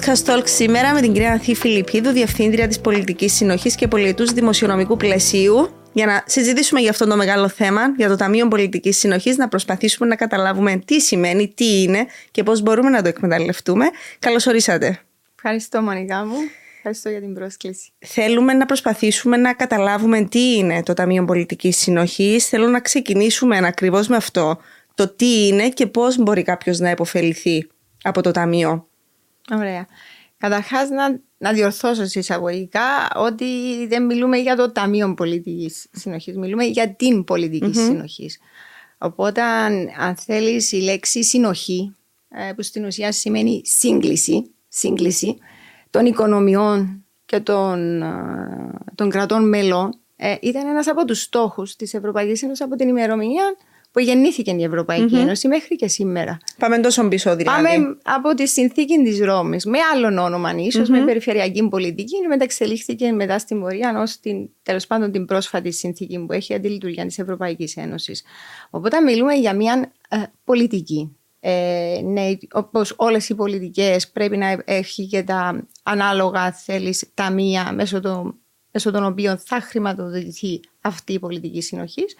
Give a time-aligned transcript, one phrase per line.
[0.00, 4.96] Podcast Talk σήμερα με την κυρία Ανθή Φιλιππίδου, Διευθύντρια της Πολιτικής Συνοχής και Πολιτού Δημοσιονομικού
[4.96, 9.48] Πλαισίου, για να συζητήσουμε για αυτό το μεγάλο θέμα, για το Ταμείο Πολιτικής Συνοχής, να
[9.48, 13.84] προσπαθήσουμε να καταλάβουμε τι σημαίνει, τι είναι και πώς μπορούμε να το εκμεταλλευτούμε.
[14.18, 15.00] Καλώς ορίσατε.
[15.34, 16.36] Ευχαριστώ, Μανικά μου.
[16.76, 17.92] Ευχαριστώ για την πρόσκληση.
[17.98, 22.48] Θέλουμε να προσπαθήσουμε να καταλάβουμε τι είναι το Ταμείο Πολιτικής Συνοχής.
[22.48, 24.58] Θέλω να ξεκινήσουμε ακριβώς με αυτό.
[24.94, 27.66] Το τι είναι και πώς μπορεί κάποιος να υποφεληθεί
[28.02, 28.89] από το Ταμείο.
[29.50, 29.86] Ωραία.
[30.36, 33.46] Καταρχάς, να, να διορθώσω εισαγωγικά ότι
[33.86, 38.38] δεν μιλούμε για το Ταμείο Πολιτικής Συνοχής, μιλούμε για την πολιτικη συνοχής.
[38.98, 39.42] Οπότε,
[39.98, 41.96] αν, θέλεις, η λέξη συνοχή,
[42.28, 45.38] ε, που στην ουσία σημαίνει σύγκληση, σύγκληση
[45.90, 48.08] των οικονομιών και των, ε,
[48.94, 53.56] των κρατών μελών, ε, ήταν ένας από τους στόχους της Ευρωπαϊκής Ένωσης από την ημερομηνία
[53.92, 55.20] που γεννήθηκε η Ευρωπαϊκή mm-hmm.
[55.20, 56.38] Ένωση μέχρι και σήμερα.
[56.58, 57.62] Πάμε τόσο πίσω δηλαδή.
[57.62, 60.92] Πάμε από τη συνθήκη της Ρώμης, με άλλον όνομα ίσως, mm-hmm.
[60.92, 64.30] με περιφερειακή πολιτική, μεταξελίχθηκε μετά στην πορεία ω
[64.62, 68.22] τέλος πάντων την πρόσφατη συνθήκη που έχει αντιλειτουργία της Ευρωπαϊκής Ένωσης.
[68.70, 71.14] Οπότε μιλούμε για μια ε, πολιτική.
[71.40, 78.00] Ε, ναι, όπως όλες οι πολιτικές πρέπει να έχει και τα ανάλογα θέλεις ταμεία μέσω,
[78.00, 78.34] το,
[78.70, 82.14] μέσω των οποίων θα χρηματοδοτηθεί αυτή η πολιτική συνοχής.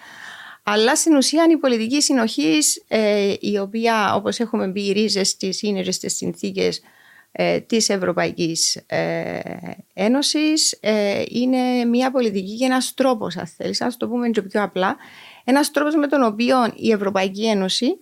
[0.62, 5.62] Αλλά στην ουσία η πολιτική συνοχής, ε, η οποία όπως έχουμε πει, οι ρίζες της
[5.62, 6.80] είναι στις συνθήκες
[7.33, 9.41] ε, της Ευρωπαϊκής ε,
[9.94, 10.78] Ένωσης.
[10.80, 14.97] Ε, είναι μια πολιτική και ένας τρόπος αν θέλεις, να το πούμε πιο απλά
[15.44, 17.98] ένας τρόπος με τον οποίο η Ευρωπαϊκή Ένωση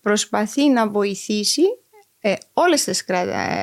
[0.00, 1.62] προσπαθεί να βοηθήσει
[2.20, 3.04] ε, όλες τις,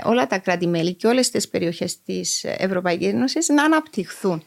[0.03, 4.43] όλα τα κράτη-μέλη και όλες τις περιοχές της Ευρωπαϊκής Ένωσης να αναπτυχθούν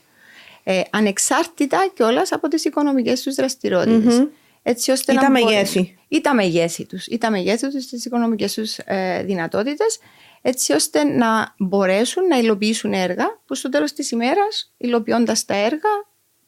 [0.62, 4.26] ε, ανεξάρτητα κιόλας από τις οικονομικές τους δραστηριότητες.
[4.62, 5.98] Έτσι ώστε ή τα μεγέθη.
[6.08, 9.98] Ή τα μεγέθη τους, ή τα μεγέθη τους, τι οικονομικές τους ε, δυνατότητες,
[10.42, 15.90] έτσι ώστε να μπορέσουν να υλοποιήσουν έργα που στο τέλος της ημέρας, υλοποιώντας τα έργα,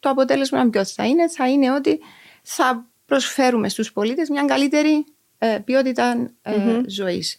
[0.01, 2.01] το αποτέλεσμα ποιο θα είναι, θα είναι ότι
[2.43, 5.05] θα προσφέρουμε στους πολίτες μια καλύτερη
[5.39, 7.39] ε, ποιότητα ε, ζωής.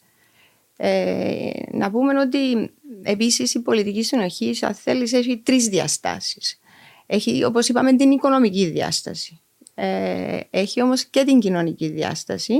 [0.77, 6.59] Ε, να πούμε ότι επίσης η πολιτική συνοχή, αν θέλεις, έχει τρεις διαστάσεις.
[7.05, 9.39] Έχει, όπως είπαμε, την οικονομική διάσταση.
[9.75, 12.53] Ε, έχει όμως και την κοινωνική διάσταση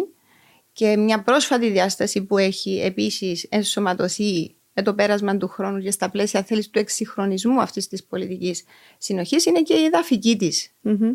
[0.72, 6.10] και μια πρόσφατη διάσταση που έχει επίσης ενσωματωθεί με το πέρασμα του χρόνου και στα
[6.10, 8.64] πλαίσια θέλεις του εξυγχρονισμού αυτής της πολιτικής
[8.98, 10.72] συνοχής είναι και η εδαφική της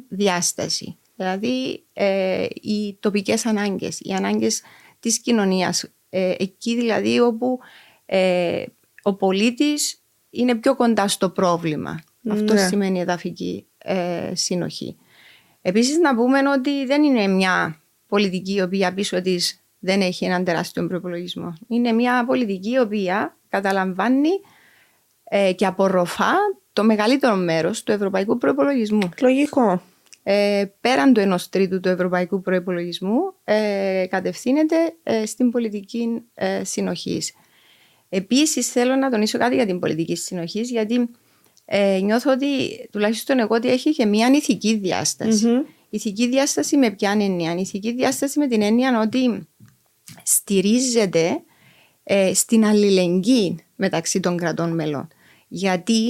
[0.08, 0.98] διάσταση.
[1.16, 4.62] Δηλαδή ε, οι τοπικές ανάγκες, οι ανάγκες
[5.00, 5.84] της κοινωνίας.
[6.10, 7.58] Ε, εκεί δηλαδή όπου
[8.06, 8.64] ε,
[9.02, 12.00] ο πολίτης είναι πιο κοντά στο πρόβλημα.
[12.28, 12.66] Αυτό ναι.
[12.66, 14.96] σημαίνει εδαφική ε, συνοχή.
[15.62, 20.44] Επίσης να πούμε ότι δεν είναι μια πολιτική η οποία πίσω της δεν έχει έναν
[20.44, 21.54] τεράστιο προπολογισμό.
[21.68, 24.30] Είναι μια πολιτική η οποία καταλαμβάνει
[25.24, 26.32] ε, και απορροφά
[26.72, 29.08] το μεγαλύτερο μέρος του ευρωπαϊκού προπολογισμού.
[29.20, 29.82] Λογικό.
[30.22, 37.32] Ε, πέραν του ενός τρίτου του ευρωπαϊκού προπολογισμού ε, κατευθύνεται ε, στην πολιτική ε, συνοχής.
[38.08, 41.10] Επίσης θέλω να τονίσω κάτι για την πολιτική συνοχής γιατί
[41.72, 42.46] ε, νιώθω ότι
[42.92, 45.44] τουλάχιστον εγώ ότι έχει και μια ηθική διάσταση.
[45.46, 45.64] Mm-hmm.
[45.90, 49.48] Ηθική διάσταση με ποια έννοια; Ηθική διάσταση με την έννοια ότι
[50.22, 51.42] στηρίζεται
[52.02, 55.08] ε, στην αλληλεγγύη μεταξύ των κρατών μελών.
[55.48, 56.06] Γιατί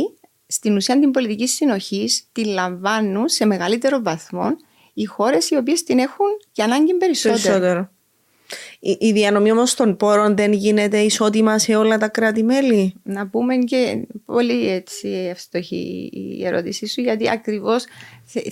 [0.46, 4.48] στην ουσία την πολιτική συνοχής τη λαμβάνουν σε μεγαλύτερο βαθμό
[4.94, 7.42] οι χώρες οι οποίες την έχουν και ανάγκη περισσότερο.
[7.42, 7.90] περισσότερο.
[8.80, 12.94] Η, διανομή όμως των πόρων δεν γίνεται ισότιμα σε όλα τα κράτη-μέλη.
[13.02, 17.84] Να πούμε και πολύ έτσι ευστοχή η ερώτησή σου, γιατί ακριβώς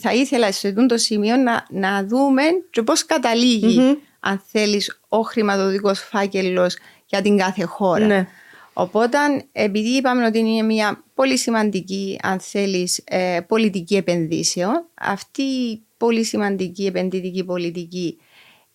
[0.01, 2.43] θα ήθελα σε αυτό το σημείο να, να δούμε
[2.85, 6.77] πώς καταλήγει, αν θέλεις, ο χρηματοδοτικός φάκελος
[7.07, 8.07] για την κάθε χώρα.
[8.07, 8.27] Ναι.
[8.73, 9.19] Οπότε,
[9.53, 16.25] επειδή είπαμε ότι είναι μια πολύ σημαντική, αν θέλεις, ε, πολιτική επενδύσεων, αυτή η πολύ
[16.25, 18.19] σημαντική επενδυτική πολιτική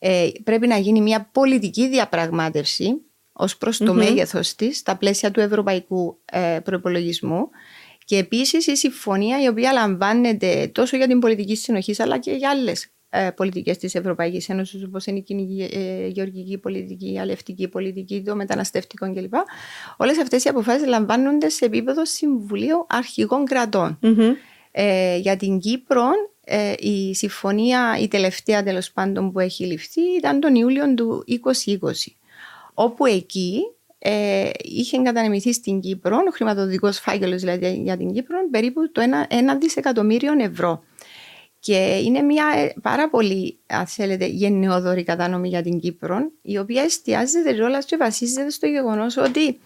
[0.05, 3.01] ε, πρέπει να γίνει μια πολιτική διαπραγμάτευση
[3.33, 7.49] ως προς το mm μέγεθος της στα πλαίσια του ευρωπαϊκού ε, προπολογισμού.
[8.05, 12.49] Και επίσης η συμφωνία η οποία λαμβάνεται τόσο για την πολιτική συνοχή αλλά και για
[12.49, 18.23] άλλες ε, πολιτικές της Ευρωπαϊκής Ένωσης όπως είναι η ε, γεωργική πολιτική, η αλευτική πολιτική,
[18.25, 19.33] το μεταναστευτικό κλπ.
[19.97, 23.43] Όλες αυτές οι αποφάσεις λαμβάνονται σε επίπεδο Συμβουλίου Αρχηγών
[24.71, 26.03] Ε, για την Κύπρο
[26.43, 31.25] ε, η συμφωνία, η τελευταία τέλος πάντων που έχει ληφθεί ήταν τον Ιούλιο του
[31.79, 31.91] 2020
[32.73, 33.61] όπου εκεί
[33.99, 39.33] ε, είχε κατανεμηθεί στην Κύπρο, ο χρηματοδοτικός φάκελος δηλαδή για την Κύπρο, περίπου το 1,
[39.33, 40.83] 1 δισεκατομμύριο ευρώ.
[41.59, 46.81] Και είναι μια ε, πάρα πολύ, αν θέλετε, γενναιόδορη κατανομή για την Κύπρο, η οποία
[46.81, 49.59] εστιάζεται όλα και βασίζεται στο γεγονός ότι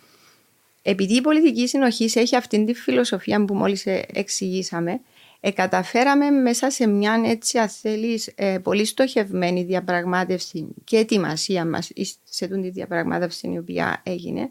[0.81, 5.01] επειδή η πολιτική συνοχή έχει αυτή τη φιλοσοφία που μόλις ε, εξηγήσαμε,
[5.39, 11.91] ε, καταφέραμε μέσα σε μια έτσι αθέλης ε, πολύ στοχευμένη διαπραγμάτευση και ετοιμασία μας
[12.23, 14.47] σε την διαπραγμάτευση η οποία έγινε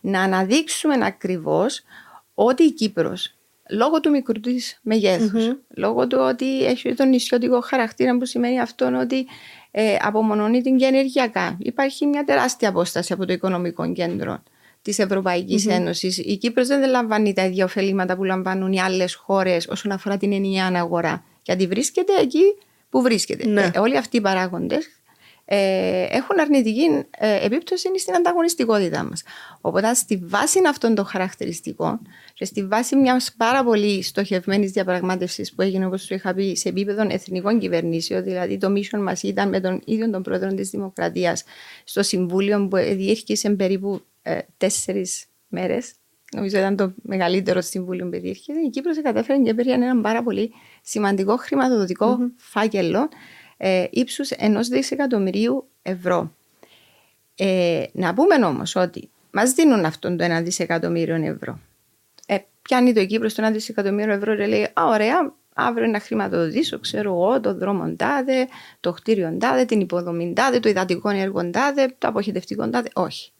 [0.00, 1.82] να αναδείξουμε ακριβώς
[2.34, 3.34] ότι η Κύπρος
[3.70, 8.98] λόγω του μικρού της μεγεθους λόγω του ότι έχει τον νησιωτικό χαρακτήρα που σημαίνει αυτό
[9.00, 9.26] ότι
[9.70, 11.56] ε, απομονώνει την και ενεργειακά.
[11.58, 14.42] Υπάρχει μια τεράστια απόσταση από το οικονομικό κέντρο
[14.88, 15.72] της Ευρωπαϊκής mm-hmm.
[15.72, 16.18] Ένωσης.
[16.18, 20.32] Η Κύπρος δεν λαμβάνει τα ίδια ωφελήματα που λαμβάνουν οι άλλες χώρες όσον αφορά την
[20.32, 21.24] ενιαία αγορά.
[21.42, 22.42] Γιατί βρίσκεται εκεί
[22.90, 23.46] που βρίσκεται.
[23.46, 23.70] Ναι.
[23.74, 24.88] Ε, όλοι αυτοί οι παράγοντες
[25.44, 29.22] ε, έχουν αρνητική ε, επίπτωση στην ανταγωνιστικότητά μας.
[29.60, 32.00] Οπότε, στη βάση αυτών των χαρακτηριστικών
[32.34, 36.68] και στη βάση μιας πάρα πολύ στοχευμένης διαπραγμάτευσης που έγινε, όπως σου είχα πει, σε
[36.68, 41.44] επίπεδο εθνικών κυβερνήσεων, δηλαδή το mission μας ήταν με τον ίδιο τον πρόεδρο της Δημοκρατίας
[41.84, 45.92] στο Συμβούλιο που διήρκησε περίπου ε, τέσσερις μέρες.
[46.34, 48.52] Νομίζω ήταν το μεγαλύτερο συμβούλιο που διήρκησε.
[48.66, 50.52] Η Κύπρος κατέφερε και έπαιρνε έναν πάρα πολύ
[50.82, 52.32] σημαντικό χρηματοδοτικό mm-hmm.
[52.36, 53.08] φάκελο
[53.56, 56.32] ε, ύψους ενός δισεκατομμυρίου ευρώ.
[57.34, 61.60] Ε, να πούμε όμως ότι μας δίνουν αυτόν το ένα δισεκατομμύριο ευρώ.
[62.26, 66.78] Ε, πιάνει το Κύπρος στο ένα δισεκατομμύριο ευρώ και λέει Α, ωραία, αύριο να χρηματοδοτήσω,
[66.80, 68.48] ξέρω εγώ, το δρόμο τάδε,
[68.80, 72.88] το κτίριο τάδε, την υποδομή τάδε, το υδατικό έργο τάδε, το αποχετευτικό τάδε.
[72.94, 73.32] Όχι.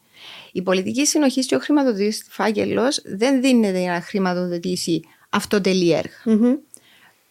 [0.52, 5.96] Η πολιτική συνοχή και ο χρηματοδοτή φάκελο δεν δίνεται για να χρηματοδοτήσει αυτοτελή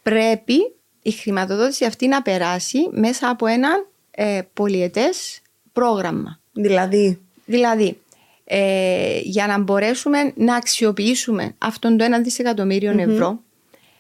[0.04, 3.70] Πρέπει η χρηματοδότηση αυτή να περάσει μέσα από ένα
[4.12, 5.42] ε, πολιετές
[5.74, 6.40] πρόγραμμα.
[6.54, 7.98] Δηλαδή; Δηλαδή,
[8.44, 13.40] ε, για να μπορέσουμε να αξιοποιήσουμε αυτόν το 1 δισεκατομμυριο ευρώ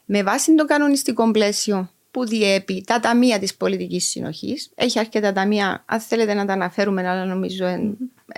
[0.05, 4.69] με βάση το κανονιστικό πλαίσιο που διέπει τα ταμεία της πολιτικής συνοχής.
[4.75, 7.65] Έχει αρκετά ταμεία, αν θέλετε να τα αναφέρουμε, αλλά νομίζω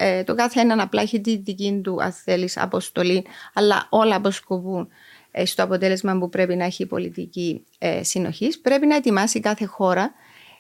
[0.01, 4.87] ε, το κάθε έναν απλά έχει τη δική του, αν θέλεις, αποστολή, αλλά όλα αποσκοπούν
[5.31, 9.65] ε, στο αποτέλεσμα που πρέπει να έχει η πολιτική ε, συνοχής, πρέπει να ετοιμάσει κάθε
[9.65, 10.13] χώρα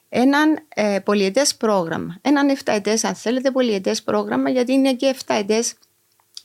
[0.09, 2.17] έναν ε, πολιετές πρόγραμμα.
[2.21, 5.73] Έναν 7 ετές, αν θέλετε, πολιετές πρόγραμμα, γιατί είναι και 7 ετές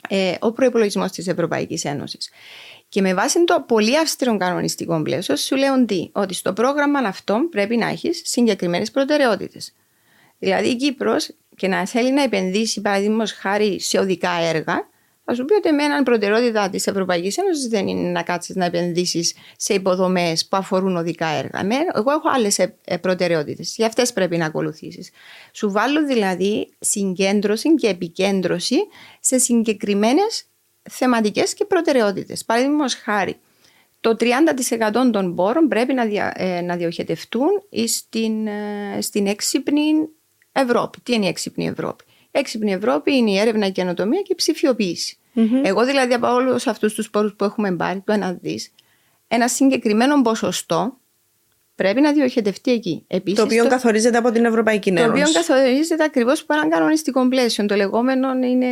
[0.09, 2.29] ε, ο προπολογισμό της Ευρωπαϊκής Ένωσης.
[2.89, 7.39] Και με βάση το πολύ αυστηρό κανονιστικό πλαίσιο, σου λέω τι, ότι στο πρόγραμμα αυτό
[7.51, 9.73] πρέπει να έχεις συγκεκριμένες προτεραιότητες.
[10.39, 14.87] Δηλαδή, η Κύπρος και να θέλει να επενδύσει, παραδείγματος χάρη, σε οδικά έργα,
[15.27, 19.33] θα σου πει ότι εμένα προτεραιότητα της Ευρωπαϊκής Ένωσης δεν είναι να κάτσεις να επενδύσεις
[19.57, 21.59] σε υποδομές που αφορούν οδικά έργα.
[21.93, 22.59] Εγώ έχω άλλες
[23.01, 23.75] προτεραιότητες.
[23.77, 25.09] Γι' αυτές πρέπει να ακολουθήσεις.
[25.51, 28.75] Σου βάλω δηλαδή συγκέντρωση και επικέντρωση
[29.19, 30.45] σε συγκεκριμένες
[30.89, 32.45] θεματικές και προτεραιότητες.
[32.45, 33.35] Παραδείγματος χάρη,
[33.99, 37.47] το 30% των πόρων πρέπει να, δια, ε, να διοχετευτούν
[37.87, 40.09] στην, ε, στην έξυπνη
[40.57, 40.99] Ευρώπη.
[41.03, 45.17] Τι είναι η έξυπνη Ευρώπη; Έξυπνη Ευρώπη είναι η έρευνα, η καινοτομία και η ψηφιοποίηση.
[45.35, 45.61] Mm-hmm.
[45.63, 48.71] Εγώ δηλαδή από όλους αυτούς τους πόρους που έχουμε πάρει, το ένα δις,
[49.27, 50.97] ένα συγκεκριμένο ποσοστό
[51.75, 53.03] πρέπει να διοχετευτεί εκεί.
[53.07, 53.69] Επίσης, το οποίο το...
[53.69, 55.05] καθορίζεται από την Ευρωπαϊκή Ένωση.
[55.05, 57.65] Το οποίο καθορίζεται ακριβώς από έναν κανονιστικό πλαίσιο.
[57.65, 58.67] Το λεγόμενο είναι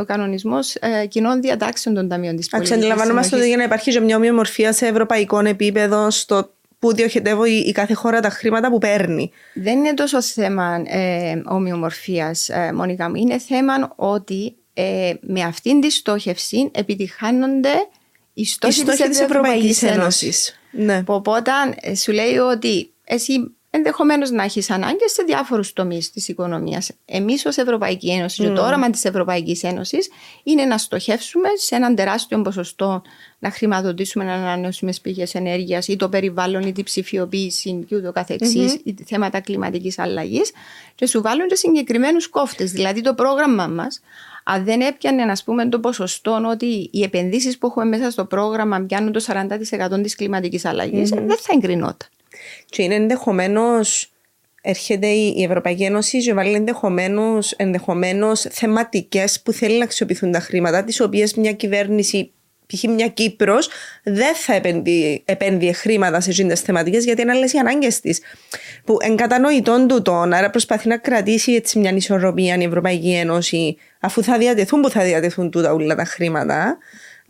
[0.00, 2.78] ο κανονισμός ε, κοινών διατάξεων των ταμείων της πολιτικής.
[2.78, 6.50] Αντιλαμβανόμαστε ότι για να υπάρχει μια ομοιομορφία σε ευρωπαϊκό επίπεδο στο
[6.80, 9.30] που διοχετεύω η, η, κάθε χώρα τα χρήματα που παίρνει.
[9.54, 13.14] Δεν είναι τόσο θέμα ε, ομοιομορφίας, ε, Μόνικα μου.
[13.14, 17.88] Είναι θέμα ότι ε, με αυτήν τη στόχευση επιτυχάνονται
[18.32, 20.60] οι στόχοι, της της Ευρωπαϊκής Ένωσης.
[20.70, 21.02] Ναι.
[21.06, 26.90] Οπότε ε, σου λέει ότι εσύ ενδεχομένως να έχεις ανάγκες σε διάφορους τομείς της οικονομίας.
[27.04, 28.46] Εμείς ως Ευρωπαϊκή Ένωση, mm.
[28.46, 30.08] και το όραμα της Ευρωπαϊκής Ένωσης
[30.42, 33.02] είναι να στοχεύσουμε σε έναν τεράστιο ποσοστό
[33.38, 38.80] να χρηματοδοτήσουμε ανανεώσιμε πηγέ ενέργειας ή το περιβάλλον ή την ψηφιοποίηση και ούτω καθεξής, mm-hmm.
[38.84, 40.50] ή θέματα κλιματικής αλλαγής
[40.94, 42.72] και σου βάλουν και συγκεκριμένους κόφτες.
[42.72, 44.00] Δηλαδή το πρόγραμμα μας,
[44.44, 48.80] αν δεν έπιανε να πούμε το ποσοστό ότι οι επενδύσεις που έχουμε μέσα στο πρόγραμμα
[48.80, 51.22] πιάνουν το 40% της κλιματικής αλλαγής, mm-hmm.
[51.26, 52.08] δεν θα εγκρινόταν.
[52.70, 54.12] Και είναι ενδεχομένως
[54.62, 60.84] έρχεται η Ευρωπαϊκή Ένωση και βάλει ενδεχομένως ενδεχομένως θεματικές που θέλει να αξιοποιηθούν τα χρήματα,
[60.84, 62.32] τις οποίες μια κυβέρνηση,
[62.66, 62.82] π.χ.
[62.82, 63.68] μια Κύπρος,
[64.02, 64.54] δεν θα
[65.24, 68.20] επένδυε, χρήματα σε εκείνε θεματικές, γιατί είναι άλλες οι ανάγκες της.
[68.84, 74.38] Που εγκατανοητών τούτων, άρα προσπαθεί να κρατήσει έτσι μια ισορροπία η Ευρωπαϊκή Ένωση, αφού θα
[74.38, 76.78] διατεθούν που θα διατεθούν τούτα όλα τα χρήματα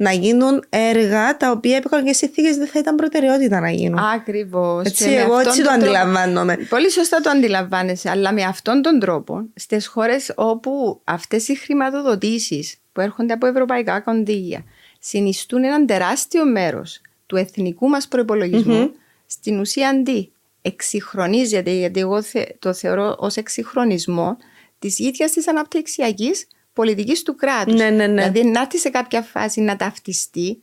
[0.01, 3.99] να γίνουν έργα τα οποία επί οικονομικέ συνθήκες δεν θα ήταν προτεραιότητα να γίνουν.
[3.99, 4.87] Ακριβώς.
[4.87, 6.57] Έτσι, εγώ έτσι το αντιλαμβάνομαι.
[6.69, 12.77] Πολύ σωστά το αντιλαμβάνεσαι, αλλά με αυτόν τον τρόπο στις χώρες όπου αυτές οι χρηματοδοτήσεις
[12.93, 14.65] που έρχονται από ευρωπαϊκά κονδύλια
[14.99, 18.91] συνιστούν έναν τεράστιο μέρος του εθνικού μας προπολογισμού,
[19.27, 22.23] στην ουσία αντί εξυγχρονίζεται, γιατί εγώ
[22.59, 24.37] το θεωρώ ως εξυγχρονισμό
[24.79, 27.75] της ίδιας της αναπτυξιακής πολιτικής του κράτους.
[27.75, 28.29] Ναι, ναι, ναι.
[28.31, 30.59] Δηλαδή να έρθει σε κάποια φάση να ταυτιστεί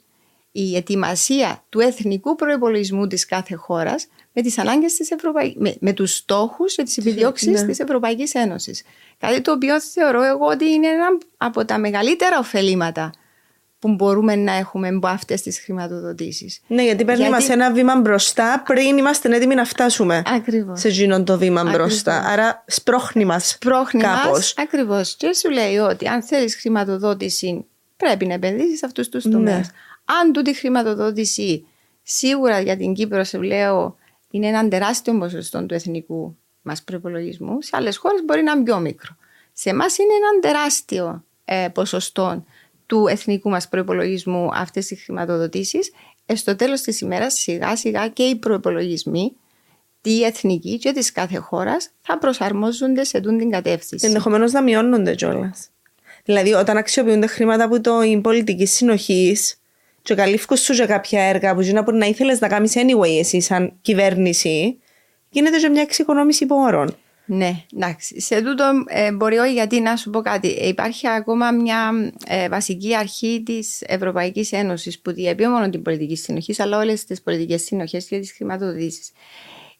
[0.51, 5.55] η ετοιμασία του εθνικού προπολογισμού της κάθε χώρας με τις ανάγκες της Ευρωπαϊκή.
[5.59, 7.67] με, με τους στόχους και τις επιδιώξεις Ναι.
[7.67, 8.83] της Ευρωπαϊκής Ένωσης.
[9.17, 13.11] Κάτι το οποίο θεωρώ εγώ ότι είναι ένα από τα μεγαλύτερα ωφελήματα
[13.79, 16.59] που μπορούμε να έχουμε από αυτές τις χρηματοδοτήσεις.
[16.67, 20.79] Ναι, γιατί παίρνει Γιατί- μας ένα βήμα μπροστά πριν είμαστε έτοιμοι να φτάσουμε Ακριβώς.
[20.79, 21.79] σε εκείνον το βήμα Ακριβώς.
[21.87, 22.19] μπροστά.
[22.25, 24.29] Άρα σπρώχνει μας Πρόχνει κάπως.
[24.31, 25.15] μας, ακριβώς.
[25.15, 27.65] Και σου λέει ότι αν θέλεις χρηματοδότηση
[27.97, 29.31] πρέπει να επενδύσεις σε αυτούς τους Ναι.
[29.31, 29.69] τομείς.
[30.21, 31.65] Αν τούτη χρηματοδότηση
[32.03, 33.95] σίγουρα για την Κύπρο σε λέω
[34.31, 38.79] είναι ένα τεράστιο ποσοστό του εθνικού μας προπολογισμού, σε άλλες χώρες μπορεί να είναι πιο
[38.79, 39.15] μικρό.
[39.53, 42.43] Σε εμάς είναι ένα τεράστιο ε, ποσοστό
[42.87, 45.91] του εθνικού μας προπολογισμού αυτές οι χρηματοδοτήσεις.
[46.25, 49.31] Ε, στο τέλος της ημέρας σιγά σιγά και οι προπολογισμοί
[50.01, 54.05] τη εθνική και της κάθε χώρας θα προσαρμόζονται σε τούν την κατεύθυνση.
[54.05, 55.69] Ενδεχομένως να μειώνονται κιόλας.
[56.23, 59.59] Δηλαδή, όταν αξιοποιούνται χρήματα από το η πολιτική συνοχής,
[60.07, 63.41] και καλύφκουν σου για κάποια έργα που γίνα που να ήθελες να κάνεις anyway εσύ,
[63.41, 64.79] σαν κυβέρνηση,
[65.29, 66.97] γίνεται και μια εξοικονόμηση πόρων.
[67.29, 68.21] Ναι, εντάξει.
[68.21, 70.57] Σε τούτο ε, μπορεί όχι γιατί να σου πω κάτι.
[70.59, 75.81] Ε, Υπάρχει ακόμα μια ε, βασική αρχή της Ευρωπαϊκής Ένωσης που διέπει όχι μόνο την
[75.81, 79.11] πολιτική συνοχή, αλλά όλες τις πολιτικές συνοχές και τις χρηματοδοτήσεις.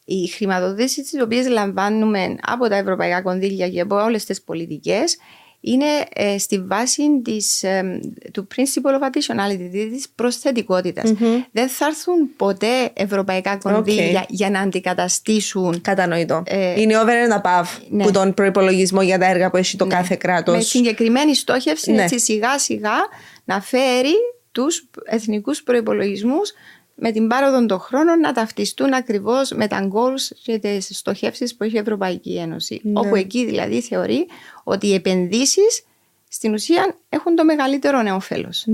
[0.04, 5.16] Οι χρηματοδοτήσεις τις οποίες λαμβάνουμε από τα ευρωπαϊκά κονδύλια και από όλες τις πολιτικές
[5.60, 5.84] είναι
[6.14, 8.00] ε, στη βάση της, ε,
[8.32, 11.12] του principle of additionality, δηλαδή της προσθετικότητας.
[11.50, 16.42] Δεν θα έρθουν ποτέ ευρωπαϊκά κονδύλια για να αντικαταστήσουν Κατανοητό.
[16.46, 18.04] Ε, Είναι over and above ναι.
[18.04, 20.54] που τον προπολογισμό για τα έργα που έχει το κάθε κράτος.
[20.54, 22.02] με συγκεκριμένη στόχευση Ναι.
[22.02, 22.96] έτσι σιγά σιγά
[23.44, 24.14] να φέρει
[24.52, 26.52] τους εθνικούς προϋπολογισμούς
[27.00, 31.64] με την πάροδο των χρόνων να ταυτιστούν ακριβώς με τα goals και τις στοχεύσεις που
[31.64, 32.80] έχει η Ευρωπαϊκή Ένωση.
[32.82, 33.00] Ναι.
[33.00, 34.26] Όπου εκεί δηλαδή θεωρεί
[34.64, 35.82] ότι οι επενδύσεις
[36.28, 38.66] στην ουσία έχουν το μεγαλύτερο νεοφέλος.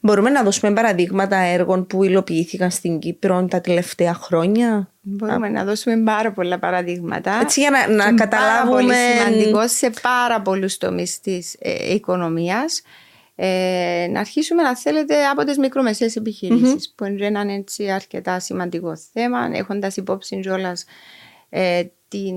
[0.00, 5.96] Μπορούμε να δώσουμε παραδείγματα έργων που υλοποιήθηκαν στην Κύπρο τα τελευταία χρόνια; Μπορούμε να δώσουμε
[5.96, 7.38] πάρα πολλά παραδείγματα.
[7.40, 8.82] Έτσι για να, να Είναι καταλάβουμε.
[8.82, 12.82] Πάρα πολύ σημαντικό σε πάρα πολλούς τομείς της ε, οικονομίας.
[13.36, 18.96] Ε, να αρχίσουμε, να θέλετε, από τις μικρομεσαίες επιχειρήσεις, που είναι ένα έτσι αρκετά σημαντικό
[19.12, 20.84] θέμα, έχοντας υπόψη κιόλας
[21.48, 22.36] ε, την,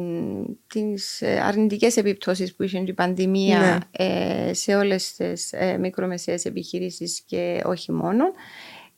[0.68, 7.22] τις ε, αρνητικές επιπτώσεις που είχε η πανδημία ε, σε όλες τις ε, μικρομεσαίες επιχειρήσεις
[7.26, 8.24] και όχι μόνο.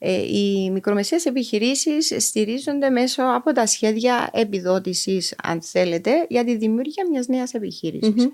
[0.02, 7.08] Ε, οι μικρομεσαίες επιχειρήσεις στηρίζονται μέσω από τα σχέδια επιδότησης, αν θέλετε, για τη δημιουργία
[7.12, 8.30] μιας νέας επιχείρησης.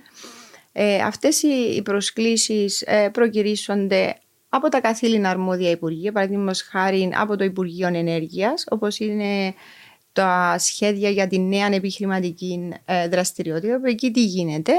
[0.78, 4.18] Ε, αυτές οι, οι προσκλήσεις ε, προκυρήσονται
[4.50, 9.54] από τα καθήλυνα αρμόδια υπουργεία, παραδείγματος χάρη από το Υπουργείο Ενέργειας, όπως είναι
[10.14, 14.72] τα σχέδια για τη νέα επιχειρηματική ε, δραστηριότητα, που εκεί τι γίνεται;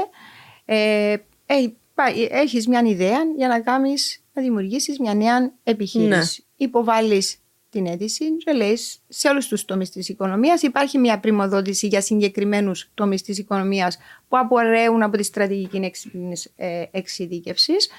[0.65, 6.43] Ε, ε, υπά- έχεις μια ιδέα για να κάνεις, να δημιουργήσεις μια νέα επιχείρηση.
[6.55, 7.37] Υποβάλλεις
[7.77, 12.89] την αίτηση και λες σε όλους τους τομείς της οικονομίας υπάρχει μια πρημοδότηση για συγκεκριμένους
[12.93, 17.89] τομείς της οικονομίας που απορρέουν από τη στρατηγική έξυπνης ε, εξειδίκευσης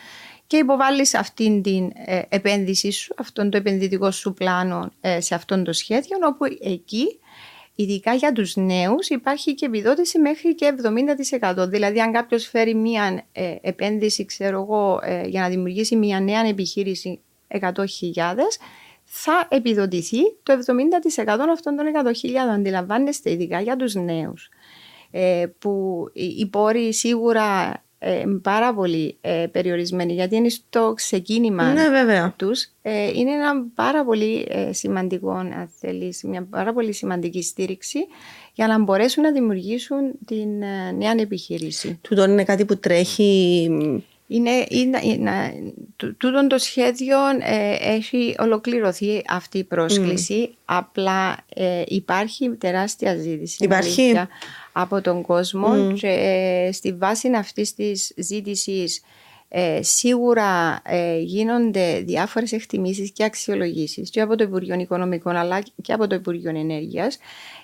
[0.46, 5.64] και υποβάλλεις αυτήν την ε, επένδυση σου, αυτόν το επενδυτικό σου πλάνο ε, σε αυτόν
[5.64, 7.18] το σχέδιο όπου εκεί
[7.80, 10.74] Ειδικά για τους νέους υπάρχει και επιδότηση μέχρι και
[11.40, 11.68] 70%.
[11.68, 16.46] Δηλαδή αν κάποιος φέρει μία ε, επένδυση, ξέρω εγώ, ε, για να δημιουργήσει μία νέα
[16.46, 17.70] επιχείρηση 100.000,
[19.10, 21.86] θα επιδοτηθεί το 70% αυτών των
[22.22, 22.34] 100.000.
[22.54, 24.48] Αντιλαμβάνεστε, ειδικά για τους νέους.
[25.10, 30.92] Ε, που οι οι πόροι σίγουρα ε, είναι πάρα πολύ ε, περιορισμένοι γιατί είναι στο
[30.96, 32.34] ξεκίνημα Ναι, βέβαια.
[32.36, 37.98] τους ε, είναι ένα πάρα πολύ ε, σημαντικό, αν θέλεις, μια πάρα πολύ σημαντική στήριξη
[38.54, 41.98] για να μπορέσουν να δημιουργήσουν την ε, νέα επιχείρηση.
[42.02, 43.70] Τούτο είναι κάτι που τρέχει.
[44.30, 45.54] Είναι, είναι, είναι,
[45.96, 53.64] τού- τούτον το σχέδιο ε, έχει ολοκληρωθεί αυτή η πρόσκληση, απλά ε, υπάρχει τεράστια ζήτηση
[53.64, 54.00] Υπάρχει.
[54.02, 54.28] αλήθεια,
[54.72, 59.00] από τον κόσμο και ε, στη βάση αυτής της ζήτησης
[59.48, 65.92] ε, σίγουρα ε, γίνονται διάφορες εκτιμήσεις και αξιολογήσεις και από το Υπουργείο Οικονομικών αλλά και
[65.92, 67.18] από το Υπουργείο Ενέργειας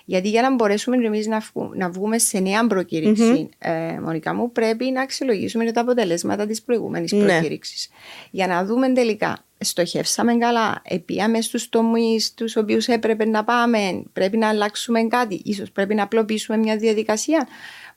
[0.05, 4.33] γιατί για να μπορέσουμε και εμείς να, βγου- να βγούμε σε νέα προκήρυξη ε, Μονικά
[4.35, 7.25] μου πρέπει να αξιολογήσουμε και τα αποτελέσματα της προηγούμενης Ναι.
[7.25, 7.89] προκήρυξης
[8.31, 14.37] για να δούμε τελικά στοχεύσαμε καλά, επίαμε στους τομείς τους οποίους έπρεπε να πάμε, πρέπει
[14.37, 17.47] να αλλάξουμε κάτι, ίσως πρέπει να απλοποιήσουμε μια διαδικασία.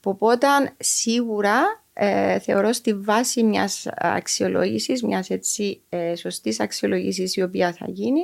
[0.05, 0.47] Οπότε
[0.79, 7.87] σίγουρα ε, θεωρώ στη βάση μιας αξιολόγησης, μιας έτσι ε, σωστής αξιολόγησης η οποία θα
[7.89, 8.21] γίνει,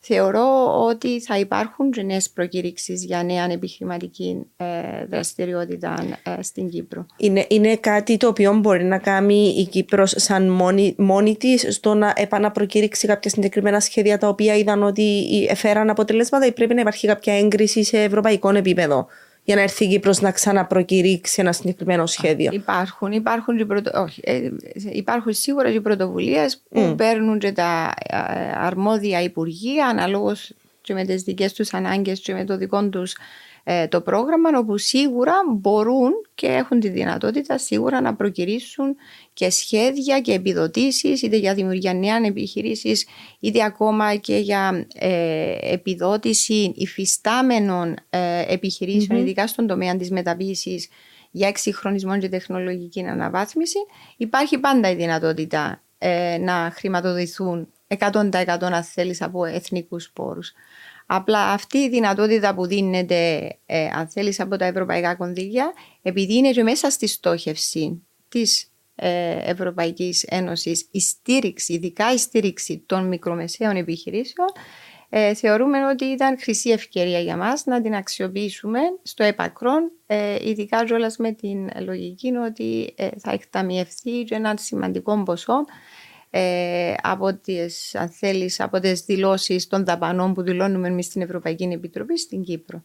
[0.00, 4.66] θεωρώ ότι θα υπάρχουν και νέες προκήρυξεις για νέα επιχειρηματική ε,
[5.10, 7.06] δραστηριότητα ε, στην Κύπρο.
[7.16, 11.94] Είναι, είναι κάτι το οποίο μπορεί να κάνει η Κύπρος σαν μόνη, μόνη της στο
[11.94, 17.06] να επαναπροκήρυξει κάποια συγκεκριμένα σχέδια τα οποία είδαν ότι έφεραν αποτελέσματα ή πρέπει να υπάρχει
[17.06, 19.06] κάποια έγκριση σε ευρωπαϊκό επίπεδο;
[19.48, 22.50] Για να έρθει η Κύπρος να ξαναπροκηρύξει ένα συγκεκριμένο σχέδιο.
[22.52, 24.02] Υπάρχουν, υπάρχουν, πρωτο...
[24.02, 24.50] Όχι, ε,
[24.90, 28.16] υπάρχουν σίγουρα οι πρωτοβουλίες που παίρνουν και τα ε,
[28.54, 33.18] αρμόδια υπουργεία αναλόγως και με τις δικές τους ανάγκες και με το δικό τους ε,
[33.88, 38.96] το πρόγραμμα όπου σίγουρα μπορούν και έχουν τη δυνατότητα σίγουρα να προκυρήσουν
[39.32, 43.06] και σχέδια και επιδοτήσεις είτε για δημιουργία νέων επιχειρήσεις
[43.40, 50.88] είτε ακόμα και για ε, επιδότηση υφιστάμενων ε, επιχειρήσεων ειδικά στον τομέα της μεταποίησης
[51.30, 53.78] για εξυγχρονισμό και τεχνολογική αναβάθμιση
[54.16, 60.52] υπάρχει πάντα η δυνατότητα ε, να χρηματοδοτηθούν 100% αν θέλεις από εθνικούς πόρους.
[61.10, 65.72] Απλά αυτή η δυνατότητα που δίνεται, ε, αν θέλεις, από τα ευρωπαϊκά κονδύλια,
[66.02, 72.82] επειδή είναι και μέσα στη στόχευση της ε, Ευρωπαϊκής Ένωσης η στήριξη, ειδικά η στήριξη
[72.86, 74.48] των μικρομεσαίων επιχειρήσεων,
[75.10, 80.84] ε, θεωρούμε ότι ήταν χρυσή ευκαιρία για μας να την αξιοποιήσουμε στο επακρόν, ε, ειδικά
[80.84, 85.64] κιόλας με την λογική ότι ε, θα εκταμιευθεί και ένα σημαντικό ποσό
[86.30, 91.64] ε, από τις, αν θέλεις, από τις δηλώσεις των δαπανών που δηλώνουμε εμείς στην Ευρωπαϊκή
[91.64, 92.84] Επιτροπή στην Κύπρο.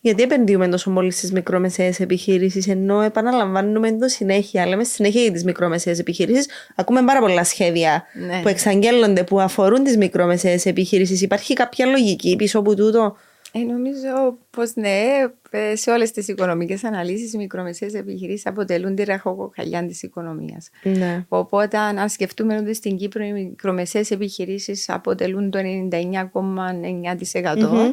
[0.00, 4.66] Γιατί επενδύουμε τόσο πολύ στις μικρομεσαίες επιχειρήσεις, ενώ επαναλαμβάνουμε το συνέχεια.
[4.66, 6.48] Λέμε στη συνέχεια για τις μικρομεσαίες επιχειρήσεις.
[6.74, 8.40] Ακούμε πάρα πολλά σχέδια ναι.
[8.42, 11.22] που εξαγγέλλονται που αφορούν τις μικρομεσαίες επιχειρήσεις.
[11.22, 13.16] Υπάρχει κάποια λογική πίσω από τούτο;
[13.56, 15.04] Ε, νομίζω πως ναι,
[15.50, 20.70] ε, σε όλες τις οικονομικές αναλύσεις, οι μικρομεσαίες επιχειρήσεις αποτελούν τη ραχοκοκαλιά της οικονομίας.
[20.82, 21.24] Ναι.
[21.28, 27.56] Οπότε, αν σκεφτούμε ότι στην Κύπρο οι μικρομεσαίες επιχειρήσεις αποτελούν το 99,9%.
[27.56, 27.92] mm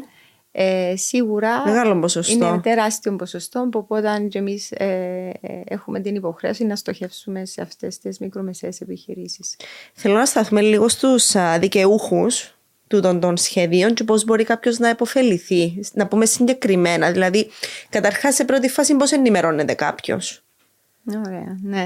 [0.53, 2.47] Ε, σίγουρα Μεγάλο ποσοστό.
[2.47, 7.97] είναι τεράστιο ποσοστό οπότε και εμείς ε, ε, έχουμε την υποχρέωση να στοχεύσουμε σε αυτές
[7.97, 9.55] τις μικρομεσαίες επιχειρήσεις.
[9.93, 12.55] Θέλω να σταθούμε λίγο στους δικαιούχους
[12.91, 15.79] τούτων των σχεδίων και πώς μπορεί κάποιος να υποφεληθεί.
[15.93, 17.11] Να πούμε συγκεκριμένα.
[17.11, 17.49] Δηλαδή,
[17.89, 20.43] καταρχάς, σε πρώτη φάση, πώς ενημερώνεται κάποιος.
[21.25, 21.85] Ωραία, ναι.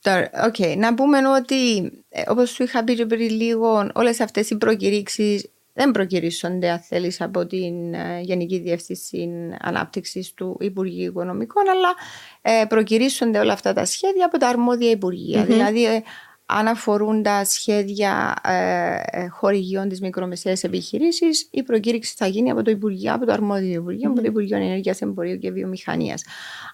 [0.00, 4.56] Τώρα, okay, να πούμε ότι, ε, όπως σου είχα πει πριν λίγο, όλες αυτές οι
[4.56, 11.94] προκηρύξεις δεν προκυρήσονται, αν θέλεις, από την ε, Γενική Διεύθυνση Ανάπτυξης του Υπουργείου Οικονομικών, αλλά
[12.42, 14.98] ε, προκυρήσονται όλα αυτά τα σχέδια από τα αρμόδια
[15.46, 16.02] Δηλαδή, ε,
[16.46, 22.62] αν αφορούν τα σχέδια ε, ε, χορηγιών της μικρομεσαίας επιχειρήσης, η προκήρυξη θα γίνει από
[22.62, 26.22] το Υπουργείο, από το αρμόδιο Υπουργείο, από το Υπουργείο Ενέργειας, Εμπορίου και Βιομηχανίας.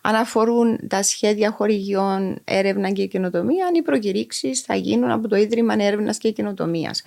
[0.02, 5.74] Αν αφορούν τα σχέδια χορηγιών έρευνα και καινοτομία, οι προκηρύξεις θα γίνουν από το Ίδρυμα
[5.78, 7.02] Έρευνας και Καινοτομίας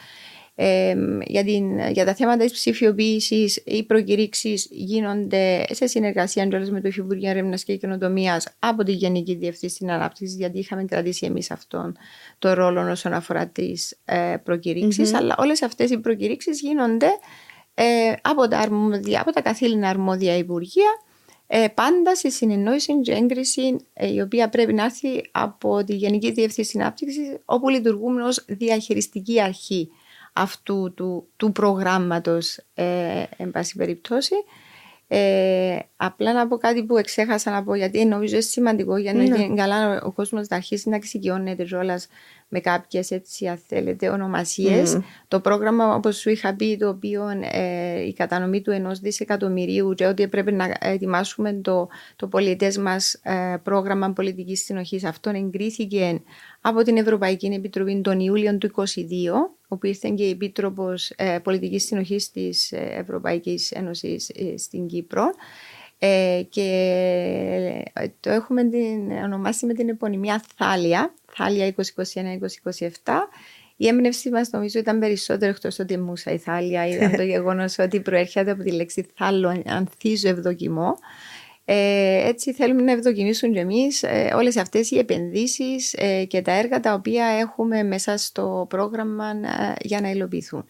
[1.26, 7.30] για, την, για τα θέματα της ψηφιοποίησης οι προκηρύξεις γίνονται σε συνεργασία με το Υφυπουργείο
[7.30, 11.98] Έρευνας και Καινοτομίας από τη Γενική Διευθύνση στην Ανάπτυξη, γιατί είχαμε κρατήσει εμείς αυτόν
[12.40, 17.10] το ρόλο όσον αφορά τις ε, προκηρυξεις Αλλά όλες αυτές οι προκηρύξεις γίνονται
[17.74, 20.92] ε, από, τα αρμόδια, από τα καθήλυνα αρμόδια υπουργεία
[21.48, 26.32] ε, πάντα σε συνεννόηση και έγκριση ε, η οποία πρέπει να έρθει από τη Γενική
[26.32, 29.90] Διευθύνση Συνάπτυξη όπου λειτουργούμε ως διαχειριστική αρχή
[30.34, 34.36] αυτού του, του προγράμματος ε, εν πάση περιπτώσει.
[35.08, 39.24] Ε, απλά να πω κάτι που εξέχασα να πω γιατί νομίζω είναι σημαντικό για να
[39.24, 39.36] ναι.
[39.36, 42.08] γίνει καλά ο κόσμος να αρχίσει να εξοικειώνεται κιόλας
[42.48, 45.00] με κάποιες έτσι αν θέλετε ονομασίες.
[45.28, 50.06] Το πρόγραμμα όπως σου είχα πει το οποίο ε, η κατανομή του ενός δισεκατομμυρίου και
[50.06, 56.22] ότι πρέπει να ετοιμάσουμε το, το πολιτές μας ε, πρόγραμμα πολιτικής συνοχής αυτό εγκρίθηκε
[56.62, 58.84] από την Ευρωπαϊκή Επιτροπή τον Ιούλιο του 2022
[59.74, 65.24] όπου ήρθε και η Επίτροπος ε, Πολιτικής Συνοχής της ε, Ευρωπαϊκής Ένωσης ε, στην Κύπρο.
[66.06, 66.62] Ε, και
[67.94, 71.82] ε, το έχουμε την, ονομάσει με την επωνυμία Θάλια, Θάλια 2021-2027.
[73.76, 78.00] Η έμπνευση μας νομίζω ήταν περισσότερο εκτός ότι μουσα η Θάλια, ήταν το γεγονός ότι
[78.00, 80.98] προέρχεται από τη λέξη θάλο, ανθίζω ευδοκιμό.
[81.66, 86.52] Ε, έτσι θέλουμε να ευδοκιμήσουν και εμείς ε, όλες αυτές οι επενδύσεις ε, και τα
[86.52, 90.66] έργα τα οποία έχουμε μέσα στο πρόγραμμα ε, για να υλοποιηθούν.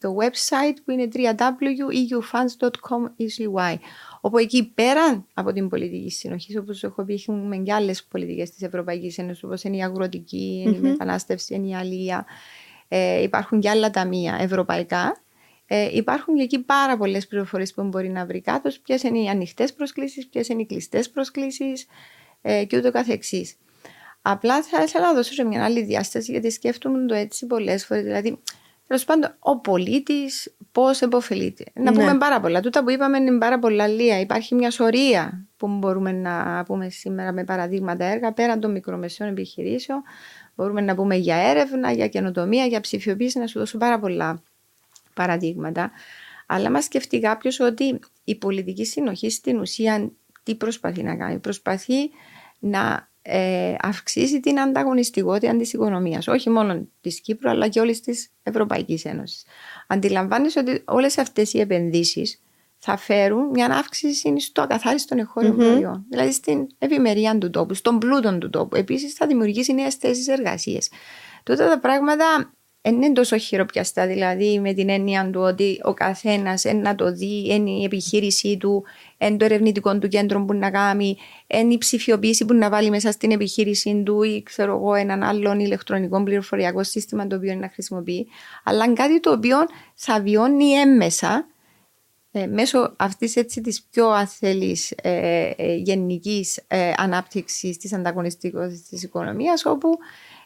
[0.01, 3.79] το website που είναι www.eufunds.com.cy
[4.21, 8.63] όπου εκεί πέραν από την πολιτική συνοχή, όπως έχω πει, έχουμε και άλλες πολιτικές της
[8.63, 12.27] Ευρωπαϊκής Ένωσης, όπως είναι η αγροτική, η μετανάστευση, είναι η αλληλεία.
[12.89, 15.23] Ε, υπάρχουν και άλλα ταμεία ευρωπαϊκά
[15.71, 19.29] ε, υπάρχουν και εκεί πάρα πολλές πληροφορίες που μπορεί να βρει κάτω, ποιες είναι οι
[19.29, 21.87] ανοιχτές προσκλήσεις, ποιες είναι οι κλειστές προσκλήσεις
[22.43, 23.57] ε, και ούτω καθεξής.
[24.23, 28.03] Απλά θα ήθελα να δώσω σε μια άλλη διάσταση, γιατί σκέφτομαι το έτσι πολλές φορές.
[28.03, 28.39] Δηλαδή,
[28.89, 31.65] τέλος πάντων, ο πολίτης πώς επωφελείται.
[31.75, 32.19] Να πούμε ναι.
[32.19, 32.61] πάρα πολλά.
[32.61, 34.21] Τούτα που είπαμε είναι πάρα πολλά λία.
[34.21, 40.03] Υπάρχει μια σωρία που μπορούμε να πούμε σήμερα με παραδείγματα έργα πέραν των μικρομεσαίων επιχειρήσεων.
[40.55, 44.43] Μπορούμε να πούμε για έρευνα, για καινοτομία, για ψηφιοποίηση, να σου δώσω πάρα πολλά
[45.15, 45.91] παραδείγματα.
[46.47, 50.11] Αλλά μας σκεφτεί κάποιος ότι η πολιτική συνοχή στην ουσία
[50.43, 51.39] τι προσπαθεί να κάνει.
[51.39, 52.11] Προσπαθεί
[52.59, 56.29] να ε, αυξήσει την ανταγωνιστικότητα της οικονομίας.
[56.29, 59.45] Όχι μόνο της Κύπρου, αλλά και όλης της Ευρωπαϊκής Ένωσης.
[59.87, 62.43] Αντιλαμβάνεσαι ότι όλες αυτές οι επενδύσεις
[62.79, 65.57] θα φέρουν μια αύξηση στο ακαθάριστο εγχώριο mm-hmm.
[65.57, 66.05] προϊόν.
[66.11, 68.77] Δηλαδή στην ευημερία του τόπου, στον πλούτο του τόπου.
[68.77, 70.89] Επίσης θα δημιουργήσει νέες θέσεις εργασίας.
[71.43, 72.58] Τότε τα πράγματα δεν
[72.89, 77.71] είναι τόσο χειροπιαστά, δηλαδή με την έννοια του ότι ο καθένας να το δει, είναι
[77.71, 78.85] η επιχείρησή του,
[79.19, 83.13] είναι το ερευνητικό του κέντρο που να κάνει, είναι η ψηφιοποίηση που να βάλει μέσα
[83.13, 88.27] στην επιχείρησή του ή ξέρω εγώ έναν άλλον ηλεκτρονικό πληροφοριακό σύστημα το οποίο να χρησιμοποιεί,
[88.65, 89.57] αλλά κάτι το οποίο
[89.95, 91.47] θα βιώνει έμμεσα
[92.33, 99.03] ε, μέσω αυτής έτσι της πιο αθελής ε, ε, γενικής ε, ανάπτυξης της ανταγωνιστικότητας της
[99.03, 99.89] οικονομίας όπου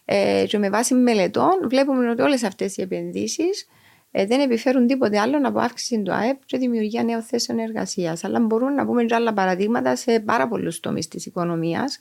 [0.05, 3.67] ε, και με βάση μελετών βλέπουμε ότι όλες αυτές οι επενδύσεις
[4.11, 8.25] ε, δεν επιφέρουν τίποτε άλλο από αύξηση του ΑΕΠ και δημιουργία νέων θέσεων εργασίας.
[8.25, 11.99] Αλλά μπορούν να πούμε και άλλα παραδείγματα σε πάρα πολλούς τομείς της οικονομίας.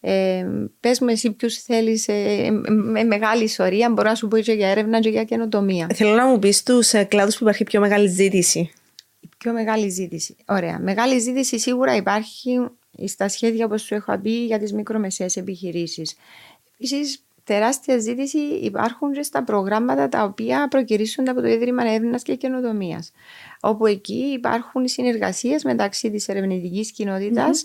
[0.00, 0.46] Ε,
[0.80, 4.68] Πες μου, εσύ ποιους θέλεις ε, με μεγάλη ιστορία, μπορώ να σου πω και για
[4.68, 5.86] έρευνα και για καινοτομία.
[5.94, 8.72] Θέλω να μου πεις στου ε, κλάδους που υπάρχει πιο μεγάλη ζήτηση.
[9.20, 10.36] Η πιο μεγάλη ζήτηση.
[10.46, 10.78] Ωραία.
[10.78, 12.58] Μεγάλη ζήτηση σίγουρα υπάρχει
[13.04, 16.16] στα σχέδια, όπως σου έχω πει, για τις μικρομεσαίες επιχειρήσεις.
[16.74, 22.34] Επίσης, τεράστια ζήτηση υπάρχουν και στα προγράμματα τα οποία προκυρήσονται από το Ίδρυμα Έρευνας και
[22.34, 23.12] Καινοτομίας.
[23.60, 26.92] Όπου εκεί υπάρχουν συνεργασίες μεταξύ της ερευνητικής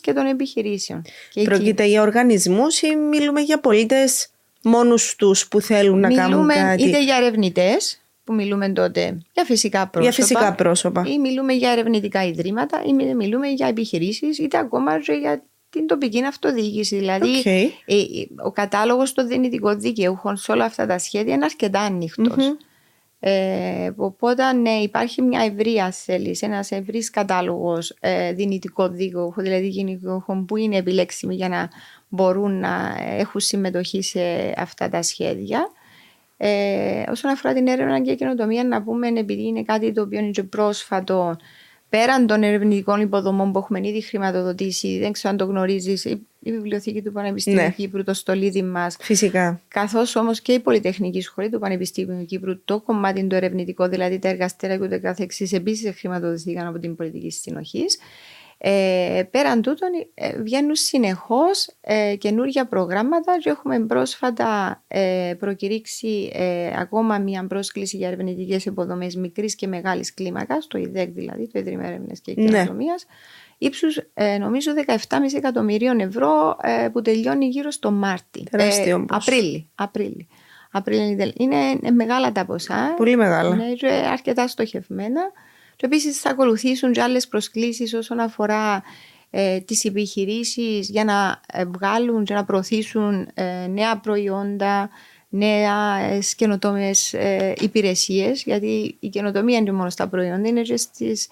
[0.02, 1.02] και των επιχειρήσεων.
[1.44, 4.30] Πρόκειται για οργανισμούς ή μιλούμε για πολίτες
[4.64, 9.88] μόνους τους που θέλουν να κάνουν κάτι; Είτε για ερευνητές, που μιλούμε τότε για φυσικά
[9.88, 10.02] πρόσωπα.
[10.02, 11.04] Για φυσικά πρόσωπα.
[11.08, 15.44] Ή μιλούμε για ερευνητικά ιδρύματα, ή μιλούμε για επιχειρήσεις, είτε ακόμα και για
[15.74, 16.96] την τοπική αυτοδιοίκηση.
[16.96, 17.70] Δηλαδή, okay.
[17.86, 22.36] Ε, ε, ο κατάλογος των δυνητικών δικαιούχων σε όλα αυτά τα σχέδια είναι αρκετά ανοιχτός.
[22.38, 22.66] Mm-hmm.
[23.20, 30.46] Ε, οπότε, ναι, υπάρχει μια ευρεία θέληση, ένας ευρύς κατάλογος ε, δυνητικών δικαιούχων, δηλαδή δικαιούχων
[30.46, 31.70] που είναι επιλέξιμοι για να
[32.08, 35.72] μπορούν να έχουν συμμετοχή σε αυτά τα σχέδια.
[36.38, 40.32] Ε, όσον αφορά την έρευνα και καινοτομία, να πούμε, επειδή είναι κάτι το οποίο είναι
[40.32, 41.36] και πρόσφατο,
[41.94, 47.02] πέραν των ερευνητικών υποδομών που έχουμε ήδη χρηματοδοτήσει, δεν ξέρω αν το γνωρίζεις, η Βιβλιοθήκη
[47.02, 47.70] του Πανεπιστήμιου ναι.
[47.70, 48.98] Κύπρου, το στολίδι μας.
[49.00, 49.62] Φυσικά.
[49.68, 54.30] Καθώς όμως και η Πολυτεχνική Σχολή του Πανεπιστήμιου Κύπρου, το κομμάτι το ερευνητικό, δηλαδή τα
[54.30, 57.98] εργαστήρια και ούτε καθεξής, επίσης χρηματοδοτήθηκαν από την πολιτική συνοχής.
[58.66, 66.72] Ε, πέραν τούτων ε, βγαίνουν συνεχώς ε, καινούργια προγράμματα και έχουμε πρόσφατα ε, προκηρύξει ε,
[66.80, 71.86] ακόμα μια πρόσκληση για ερευνητικές υποδομές μικρής και μεγάλης κλίμακας, το ΙΔΕΚ δηλαδή, το Ίδρυμα
[71.86, 72.94] Έρευνα και Κοινωνία, ναι.
[73.58, 74.96] ύψους ε, νομίζω 17,5
[75.36, 78.44] εκατομμυρίων ευρώ ε, που τελειώνει γύρω στο Μάρτι.
[78.52, 79.70] Ε, Απρίλη.
[79.76, 80.28] Απρίλη.
[80.72, 81.34] Απρίλη.
[81.38, 81.58] Είναι
[81.92, 82.94] μεγάλα τα ποσά.
[82.98, 83.50] Πολύ μεγάλα.
[83.50, 85.22] Είναι αρκετά στοχευμένα.
[85.84, 88.84] Και επίσης θα ακολουθήσουν και άλλες προσκλήσεις όσον αφορά
[89.30, 94.90] ε, τις επιχειρήσεις για να ε, βγάλουν και να προωθήσουν ε, νέα προϊόντα,
[95.30, 96.00] νέα
[96.36, 101.28] καινοτόμες ε, υπηρεσίες γιατί η καινοτομία είναι μόνο στα προϊόντα, είναι και στις,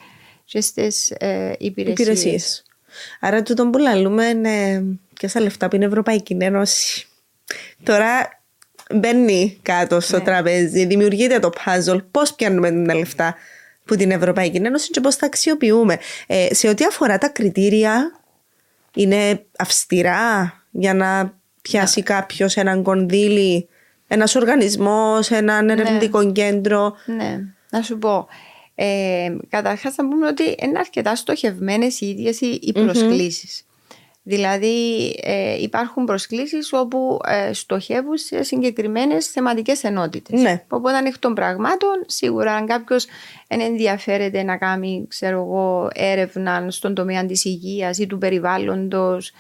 [0.45, 1.99] και στις ε, υπηρεσίες.
[1.99, 2.63] υπηρεσίες.
[3.19, 7.07] Άρα τούτο που λαλούμε είναι και στα λεφτά που είναι Ευρωπαϊκή Ένωση.
[7.83, 8.41] Τώρα
[8.95, 10.23] μπαίνει κάτω στο ναι.
[10.23, 13.35] τραπέζι, δημιουργείται το puzzle, πώς πιάνουμε τα λεφτά;
[13.91, 15.97] Που την Ευρωπαϊκή Ένωση και πώς τα αξιοποιούμε.
[16.27, 18.19] Ε, σε ό,τι αφορά τα κριτήρια,
[18.95, 22.05] είναι αυστηρά για να πιάσει ναι.
[22.05, 23.67] κάποιος έναν κονδύλι,
[24.07, 25.71] ένας οργανισμός, έναν ναι.
[25.71, 26.95] ερευνητικό κέντρο.
[27.05, 28.27] Ναι, να σου πω.
[28.75, 33.65] Ε, Καταρχάς, να πούμε ότι είναι αρκετά στοχευμένες οι ίδιες οι προσκλήσεις.
[34.23, 40.41] Δηλαδή ε, υπάρχουν προσκλήσεις όπου ε, στοχεύουν σε συγκεκριμένες θεματικές ενότητες.
[40.41, 40.65] Ναι.
[40.67, 43.05] Οπότε εκ των πραγμάτων σίγουρα αν κάποιος
[43.47, 49.31] ενδιαφέρεται να κάνει ξέρω εγώ, έρευνα στον τομέα της υγείας ή του περιβάλλοντος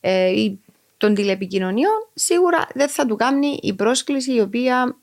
[0.00, 0.60] ε, ή
[0.96, 4.96] των τηλεπικοινωνιών σίγουρα δεν θα του κάνει η πρόσκληση η οποία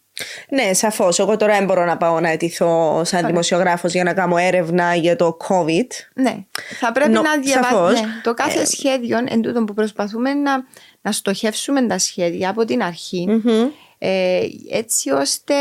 [0.49, 1.19] Ναι, σαφώς.
[1.19, 5.15] Εγώ τώρα δεν μπορώ να πάω να αιτηθώ σαν δημοσιογράφος για να κάνω έρευνα για
[5.15, 5.87] το COVID.
[6.15, 6.35] Ναι,
[6.79, 8.01] θα πρέπει Νο- να διαβάσουμε σαφώς.
[8.01, 10.63] ναι, το κάθε σχέδιο εν τούτο που προσπαθούμε να,
[11.01, 13.69] να στοχεύσουμε τα σχέδια από την αρχή Μμμ.
[13.97, 14.39] ε,
[14.71, 15.53] έτσι ώστε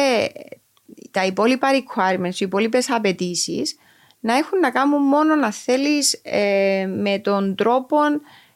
[1.11, 3.77] τα υπόλοιπα requirements, οι υπόλοιπες απαιτήσεις
[4.21, 7.97] να έχουν να κάνουν μόνο να θέλεις ε, με τον τρόπο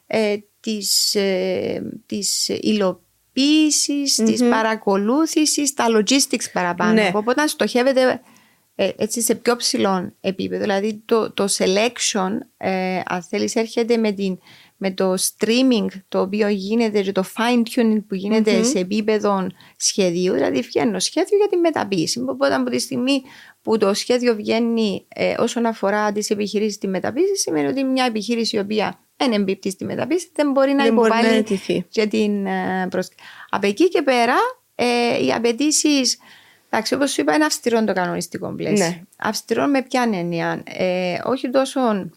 [0.07, 3.07] ε, της, ε, της υλοποίησης,
[4.25, 6.93] της παρακολούθησης, τα logistics παραπάνω.
[6.93, 7.11] Ναι.
[7.13, 8.21] Οπότε στοχεύεται
[8.81, 10.61] ε, έτσι σε πιο ψηλό επίπεδο.
[10.61, 14.37] Δηλαδή το, το selection, ε, αν θέλεις, έρχεται με, την,
[14.77, 20.33] με το streaming το οποίο γίνεται και το fine tuning που γίνεται σε επίπεδο σχεδίου.
[20.33, 22.19] Δηλαδή βγαίνει σχέδιο για τη μεταποίηση.
[22.27, 23.21] Οπότε από τη στιγμή
[23.61, 28.55] που το σχέδιο βγαίνει ε, όσον αφορά τις επιχειρήσεις στη μεταποίηση σημαίνει ότι μια επιχείρηση
[28.55, 31.85] η οποία δεν εμπίπτει στη μεταποίηση δεν μπορεί να Δεν μπορεί να υποβάλει αιτηθεί.
[31.89, 33.23] και την ε, πρόσκληση.
[33.49, 34.35] Από εκεί και πέρα,
[34.75, 36.17] ε, οι απαιτήσεις.
[36.69, 38.85] Εντάξει, όπως σου είπα, είναι αυστηρό το κανονιστικό πλαίσιο.
[38.85, 39.01] Ναι.
[39.17, 40.63] Αυστηρό με ποια έννοια.
[40.65, 42.09] Ε, όχι τόσο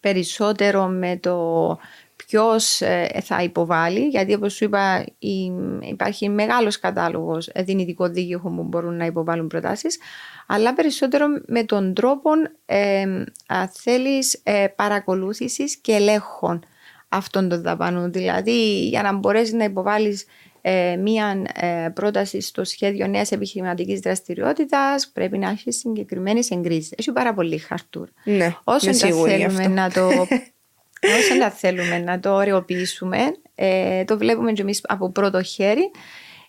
[0.00, 1.78] περισσότερο με το
[2.26, 2.80] ποιος
[3.22, 9.04] θα υποβάλει, γιατί όπως σου είπα, η- υπάρχει μεγάλος κατάλογος δυνητικών δίκαιων που μπορούν να
[9.06, 9.98] υποβάλουν προτάσεις,
[10.46, 12.30] αλλά περισσότερο με τον τρόπο
[12.66, 13.02] ε,
[13.46, 16.64] αν θέλεις, ε, παρακολούθησης και ελέγχων
[17.08, 18.12] αυτών των δαπανών.
[18.12, 20.24] Δηλαδή, για να μπορέσεις να υποβάλεις
[20.60, 26.92] ε, μία ε, πρόταση στο σχέδιο νέας επιχειρηματικής δραστηριότητας, πρέπει να έχεις συγκεκριμένες εγκρίσεις.
[26.96, 28.10] Έχει πάρα πολύ χαρτούρα.
[28.24, 30.00] Ναι, Όσο είμαι τα σίγουρη γι' θέλουμε αυτό.
[30.02, 30.26] να το.
[31.18, 33.18] Όσο τα θέλουμε να το ωρεοποιήσουμε,
[33.54, 35.90] ε, το βλέπουμε και εμείς από πρώτο χέρι.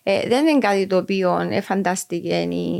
[0.02, 2.70] Ε, δεν είναι κάτι το οποίο ε, φαντάστηκε η,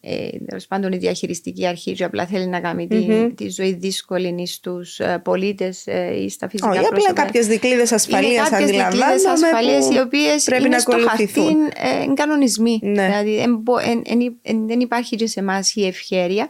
[0.00, 4.46] ε, τέλος πάντων η διαχειριστική αρχή και απλά θέλει να κάνει τη, τη ζωή δύσκολη
[4.46, 7.12] στους ε, πολίτες ε, ή στα φυσικά Όχι, απλά πρόσωπα.
[7.22, 9.46] κάποιες δικλείδες ασφαλείας Είναι κάποιες δικλείδες αντιλαμβάνομαι.
[9.46, 11.56] ασφαλείας που οι οποίες πρέπει είναι να στο χαρτί ακολουθηθούν.
[12.10, 12.78] ε, κανονισμοί.
[12.82, 13.04] Ναι.
[13.06, 16.46] Δηλαδή εν μπο- εν- εν- εν- δεν υπάρχει και σε εμάς η ευχέρεια.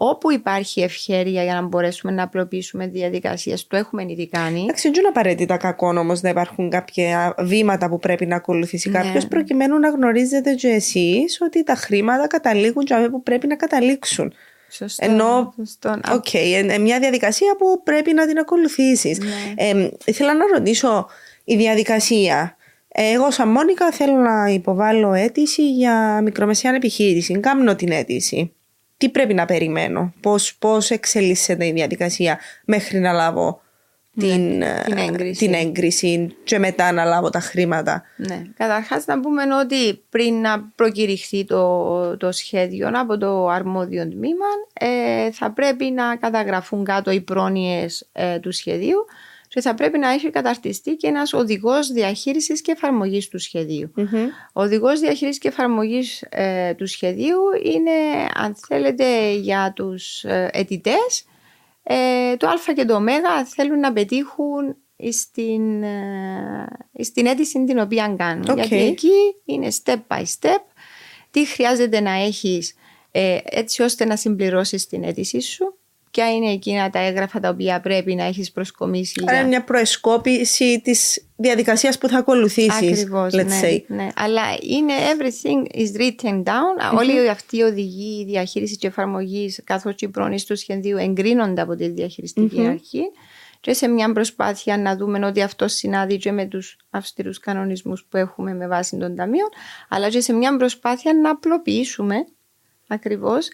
[0.00, 4.60] Όπου υπάρχει ευχέρεια για να μπορέσουμε να απλοποιήσουμε διαδικασίες, το έχουμε ήδη κάνει.
[4.60, 8.98] Εντάξει, δεν είναι απαραίτητα κακό όμως να υπάρχουν κάποια βήματα που πρέπει να ακολουθήσει Ναι.
[8.98, 14.32] κάποιος προκειμένου να γνωρίζετε και εσείς ότι τα χρήματα καταλήγουν και που πρέπει να καταλήξουν.
[14.70, 15.04] Σωστό.
[15.04, 15.88] Ενώ- σωστό.
[15.88, 19.18] Α, Οκ, ε, ε, μια διαδικασία που πρέπει να την ακολουθήσεις.
[19.18, 19.54] Ναι.
[19.56, 21.06] Ε, ήθελα να ρωτήσω
[21.44, 22.56] η διαδικασία.
[22.88, 27.40] Ε, Εγώ, σαν Μόνικα, θέλω να υποβάλω αίτηση για μικρομεσαία επιχείρηση.
[27.40, 28.52] Κάμνω την αίτηση.
[28.98, 33.60] Τι πρέπει να περιμένω, πώς, πώς εξελίσσεται η διαδικασία μέχρι να λάβω
[34.18, 35.44] την, Ναι, την ε, έγκριση.
[35.44, 38.42] την έγκριση και μετά να λάβω τα χρήματα; Ναι.
[38.56, 45.30] Καταρχάς, να πούμε ότι πριν να προκηρυχθεί το, το σχέδιο από το αρμόδιο τμήμα, ε,
[45.32, 49.04] θα πρέπει να καταγραφούν κάτω οι πρόνοιες ε, του σχεδίου
[49.48, 53.92] και θα πρέπει να έχει καταρτιστεί και ένας οδηγός διαχείρισης και εφαρμογής του σχεδίου.
[54.52, 61.24] Ο οδηγός διαχείρισης και εφαρμογής ε, του σχεδίου είναι, αν θέλετε, για τους ε, αιτητές
[61.82, 64.76] ε, το α και το ω θέλουν να πετύχουν
[65.10, 66.66] στην, ε,
[67.00, 68.44] στην αίτηση την οποία κάνουν.
[68.50, 68.56] Οκ.
[68.56, 69.10] Γιατί εκεί
[69.44, 70.62] είναι step by step
[71.30, 72.74] τι χρειάζεται να έχεις
[73.10, 75.78] ε, έτσι ώστε να συμπληρώσεις την αίτησή σου
[76.10, 80.80] ποια είναι εκείνα τα έγγραφα τα οποία πρέπει να έχεις προσκομίσει Άρα είναι μια προεσκόπηση
[80.84, 83.82] της διαδικασίας που θα ακολουθήσεις, Ακριβώς, let's ναι, say.
[83.86, 84.08] ναι.
[84.16, 86.96] Αλλά είναι everything is written down.
[86.98, 91.60] Όλη αυτή η οδηγή, η διαχείριση και εφαρμογής καθώς και η πρόνοιση του σχεδίου εγκρίνονται
[91.60, 93.02] από τη διαχειριστικη αρχή
[93.60, 98.16] και σε μια προσπάθεια να δούμε ότι αυτό συνάδει και με τους αυστηρούς κανονισμούς που
[98.16, 99.48] έχουμε με βάση των ταμείων
[99.88, 102.16] αλλά και σε μια προσπάθεια να απλοποιήσουμε
[102.86, 103.48] ακριβώς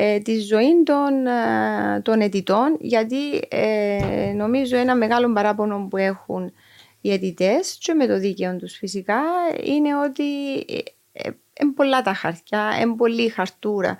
[0.00, 6.52] ε, τη ζωή των, ε, των αιτητών γιατί ε, νομίζω ένα μεγάλο παράπονο που έχουν
[7.00, 9.20] οι αιτητές και με το δίκαιο τους φυσικά
[9.64, 10.24] είναι ότι
[11.60, 13.98] είναι πολλά τα χαρτιά, είναι πολλή η χαρτούρα.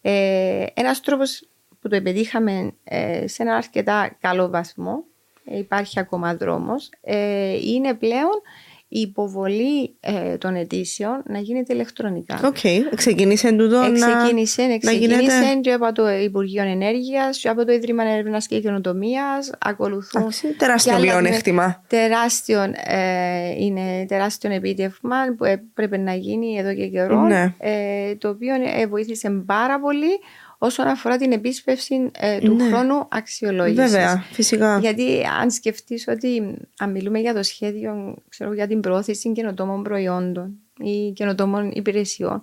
[0.00, 1.48] Ε, ένας τρόπος
[1.80, 5.04] που το επιτύχαμε ε, σε ένα αρκετά καλό βαθμό,
[5.44, 8.42] ε, υπάρχει ακόμα δρόμος, ε, είναι πλέον
[8.92, 12.40] η υποβολή ε, των αιτήσεων να γίνεται ηλεκτρονικά.
[12.44, 12.56] Οκ,
[12.94, 15.60] ξεκίνησε τούτο να, Εξεκίνησε, να εξεκίνησε γίνεται...
[15.60, 19.50] και από το Υπουργείο Ενέργειας και από το Ίδρυμα Έρευνας και Καινοτομίας.
[19.58, 20.20] Ακολουθούν.
[20.20, 21.82] Εντάξει, τεράστιο και άλλα πλεονέκτημα.
[21.86, 27.20] Τεράστιο, ε, είναι τεράστιο επίτευγμα που έπρεπε να γίνει εδώ και καιρό.
[27.20, 27.54] Ναι.
[27.58, 30.20] Ε, το οποίο ε, βοήθησε πάρα πολύ
[30.62, 32.64] όσον αφορά την επίσπευση ε, του Ναι.
[32.68, 33.90] χρόνου αξιολόγησης.
[33.90, 34.78] Βέβαια, φυσικά.
[34.78, 40.54] Γιατί αν σκεφτείς ότι αν μιλούμε για το σχέδιο ξέρω, για την πρόθεση καινοτόμων προϊόντων
[40.82, 42.42] ή καινοτόμων υπηρεσιών,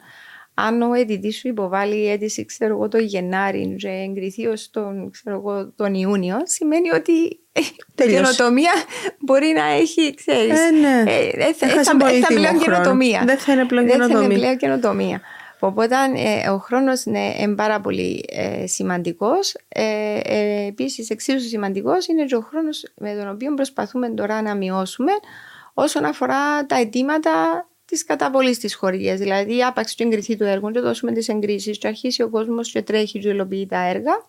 [0.53, 5.35] αν ο αιτητής σου υποβάλει αίτηση ξέρω εγώ, το Γενάρη και εγκριθεί ως τον, ξέρω
[5.35, 7.39] εγώ, τον Ιούνιο, σημαίνει ότι η
[7.95, 8.21] Τελείωσε.
[8.23, 8.71] καινοτομία
[9.19, 11.03] μπορεί να έχει, ξέρεις, Ε, ναι.
[11.11, 12.63] ε, ε, θα- Έχασε θα- πολύ θα τιμό πλέον χρόνος.
[12.63, 13.23] καινοτομία.
[13.25, 14.37] Δεν θα είναι πλέον Δεν θα είναι καινοτομία.
[14.37, 15.21] πλέον καινοτομία.
[15.59, 19.55] Οπότε ε, ο χρόνος είναι, είναι πάρα πολύ ε, σημαντικός.
[19.67, 24.55] Ε, ε, επίσης εξίσου σημαντικός είναι και ο χρόνος με τον οποίο προσπαθούμε τώρα να
[24.55, 25.11] μειώσουμε
[25.73, 29.19] όσον αφορά τα αιτήματα της καταβολής της χορηγίας.
[29.19, 32.81] Δηλαδή, άπαξ του εγκριθεί το έργο, και δώσουμε τις εγκρίσεις, και αρχίσει ο κόσμος και
[32.81, 34.25] τρέχει και υλοποιεί τα έργα.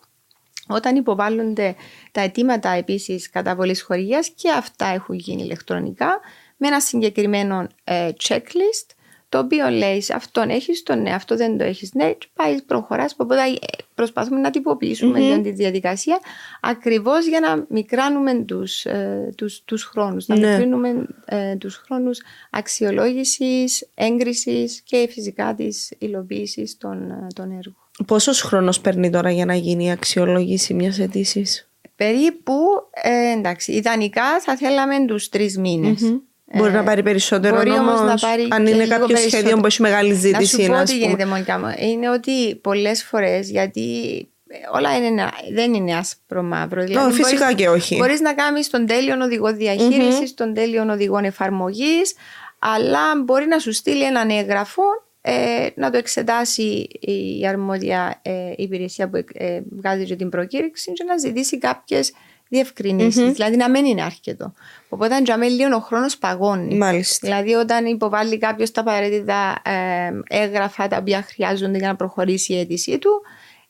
[0.67, 1.75] Όταν υποβάλλονται
[2.11, 6.19] τα αιτήματα επίσης καταβολής χορηγίας και αυτά έχουν γίνει ηλεκτρονικά
[6.57, 8.95] με ένα συγκεκριμένο ε, checklist
[9.29, 12.61] το οποίο λέει σε αυτόν έχεις το ναι, αυτό δεν το έχεις ναι, και πάει
[12.61, 13.13] προχωράς.
[13.17, 13.57] Οπότε ε,
[13.95, 15.43] προσπαθούμε να τυποποιήσουμε mm-hmm.
[15.43, 16.19] τη διαδικασία
[16.61, 20.27] ακριβώς για να μικράνουμε τους ε, τους, τους χρόνους.
[20.27, 20.49] Να Ναι.
[20.49, 27.75] μικρύνουμε ε, τους χρόνους αξιολόγησης, έγκρισης και φυσικά της υλοποίησης των, ε, των έργων.
[28.05, 31.45] Πόσος χρόνος παίρνει τώρα για να γίνει η αξιολόγηση μιας αιτήση.
[31.95, 32.53] Περίπου,
[33.03, 36.01] ε, εντάξει, ιδανικά θα θέλαμε τους τρεις μήνες.
[36.53, 39.37] Μπορεί να πάρει περισσότερο μπορεί όμως όμως, να πάρει αν και είναι λίγο κάποιος περισσότερο.
[39.41, 40.61] σχέδιο που έχει μεγάλη Να ζήτηση.
[40.61, 41.05] σου πω να, ότι ας πούμε.
[41.05, 41.73] γίνεται Μόνικα μου.
[41.79, 43.83] Είναι ότι πολλές φορές, γιατί
[44.73, 46.83] όλα είναι, ένα- δεν είναι άσπρο μαύρο.
[46.83, 47.95] Δηλαδή Ω, φυσικά μπορείς, και όχι.
[47.95, 52.13] Μπορείς να κάνεις τον τέλειο οδηγό διαχείρισης, τον τέλειο οδηγό εφαρμογής,
[52.59, 54.83] αλλά μπορεί να σου στείλει έναν έγγραφο
[55.21, 56.87] ε, να το εξετάσει
[57.39, 62.11] η αρμόδια ε, υπηρεσία που ε, βγάζει και την προκήρυξη και να ζητήσει κάποιες
[62.49, 63.31] διευκρινήσεις.
[63.31, 64.53] Δηλαδή να μην είναι αρκετό.
[64.89, 66.75] Οπότε για μένα λίγο ο χρόνος παγώνει.
[66.77, 67.27] Μάλιστα.
[67.27, 72.59] Δηλαδή, όταν υποβάλλει κάποιος τα απαραίτητα ε, έγγραφα τα οποία χρειάζονται για να προχωρήσει η
[72.59, 73.21] αίτησή του,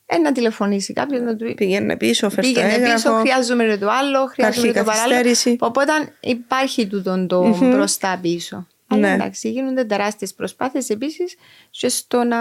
[0.06, 1.54] ε, να τηλεφωνήσει κάποιο να του πει.
[1.54, 3.20] Πήγαινε πίσω, φέρει το Πήγαινε πίσω, έγγραφο.
[3.20, 5.16] χρειάζομαι και το άλλο, χρειάζομαι Υπάρχει και το παράλληλο.
[5.16, 5.56] καθυστέρηση.
[5.60, 8.66] Οπότε υπάρχει τούτο το μπροστά πίσω.
[8.92, 9.14] Αλλά Ναι.
[9.14, 11.36] εντάξει, γίνονται τεράστιες προσπάθειες επίσης
[11.70, 12.38] και στο να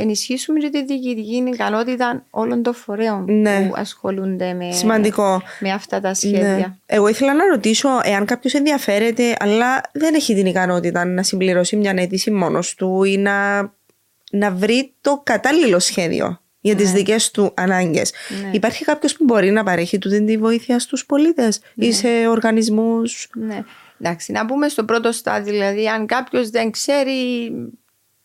[0.00, 3.66] ενισχύσουμε και τη διοικητική ικανότητα όλων των φορέων Ναι.
[3.68, 5.42] που ασχολούνται με, Σημαντικό.
[5.60, 6.56] με αυτά τα σχέδια.
[6.56, 6.76] Ναι.
[6.86, 11.94] Εγώ ήθελα να ρωτήσω εάν κάποιος ενδιαφέρεται, αλλά δεν έχει την ικανότητα να συμπληρώσει μια
[11.96, 13.60] αίτηση μόνος του ή να,
[14.30, 18.12] να βρει το κατάλληλο σχέδιο για τις δικές του ανάγκες.
[18.42, 18.50] Ναι.
[18.52, 23.62] Υπάρχει κάποιος που μπορεί να παρέχει τούτη τη βοήθεια στους πολίτες ή σε οργανισμούς; Ναι.
[24.00, 27.50] Εντάξει, να πούμε στο πρώτο στάδιο, δηλαδή, αν κάποιος δεν ξέρει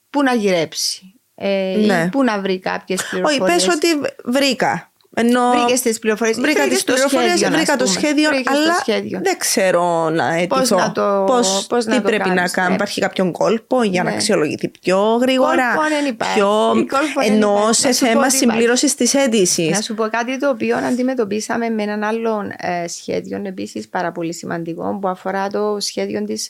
[0.10, 2.04] πού να γυρέψει ε, Ναι.
[2.06, 3.66] ή πού να βρει κάποιες Όχι, πληροφορίες.
[3.66, 3.88] πες ότι
[4.26, 4.89] βρήκα.
[5.22, 6.40] Ενώ Βρήκες τις πληροφορίες.
[6.40, 9.20] βρήκα τις πληροφορίες, βρήκα το σχέδιο, αλλά σχέδιο.
[9.24, 10.78] δεν ξέρω να αιτηθώ.
[10.78, 12.68] να το- Πώς, πώς να τι το πρέπει να κάνεις, κάνω.
[12.70, 12.76] ναι.
[12.76, 14.16] Υπάρχει κάποιον κόλπο για να Ναι.
[14.16, 15.74] αξιολογηθεί πιο γρήγορα.
[15.76, 16.34] Κόλπο δεν υπάρχει.
[16.36, 17.76] Πιο Κόλπο δεν ενώ υπάρχει.
[17.76, 18.38] σε Να σου πω θέμα ότι υπάρχει.
[18.38, 19.70] συμπλήρωσης της αίτησης.
[19.70, 24.34] Να σου πω κάτι το οποίο αντιμετωπίσαμε με έναν άλλο ε, σχέδιο, επίσης πάρα πολύ
[24.34, 26.50] σημαντικό, που αφορά το σχέδιο της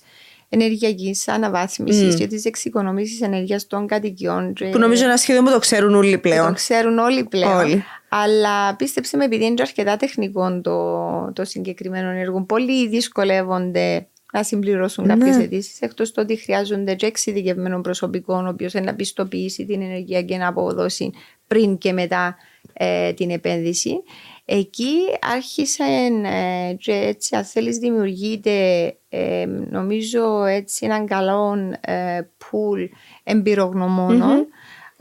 [0.50, 4.54] ενεργειακής αναβάθμισης και της εξοικονόμηση ενέργειας των κατοικιών.
[4.54, 6.54] και- Που νομίζω είναι ένα σχέδιο που το ξέρουν όλοι και Το πλέον.
[6.54, 7.58] ξέρουν όλοι πλέον.
[7.58, 7.84] Όλοι.
[8.10, 14.44] Αλλά πίστεψε με, επειδή είναι και αρκετά τεχνικό το, το συγκεκριμένο έργο, πολλοί δυσκολεύονται να
[14.44, 15.14] συμπληρώσουν Ναι.
[15.14, 20.38] κάποιες αιτήσεις, εκτός το ότι χρειάζονται και εξειδικευμένο προσωπικό, ο οποίος να πιστοποιήσει την ενεργειακή
[20.42, 21.12] απόδοση
[21.48, 22.36] πριν και μετά
[22.74, 24.04] ε, την επένδυση.
[24.46, 24.94] Εκεί
[25.36, 25.84] άρχισε
[26.24, 28.54] ε, και έτσι αν θέλεις δημιουργείται
[29.10, 32.88] ε, νομίζω έτσι έναν καλό ε, pool
[33.24, 34.48] εμπειρογνωμόνων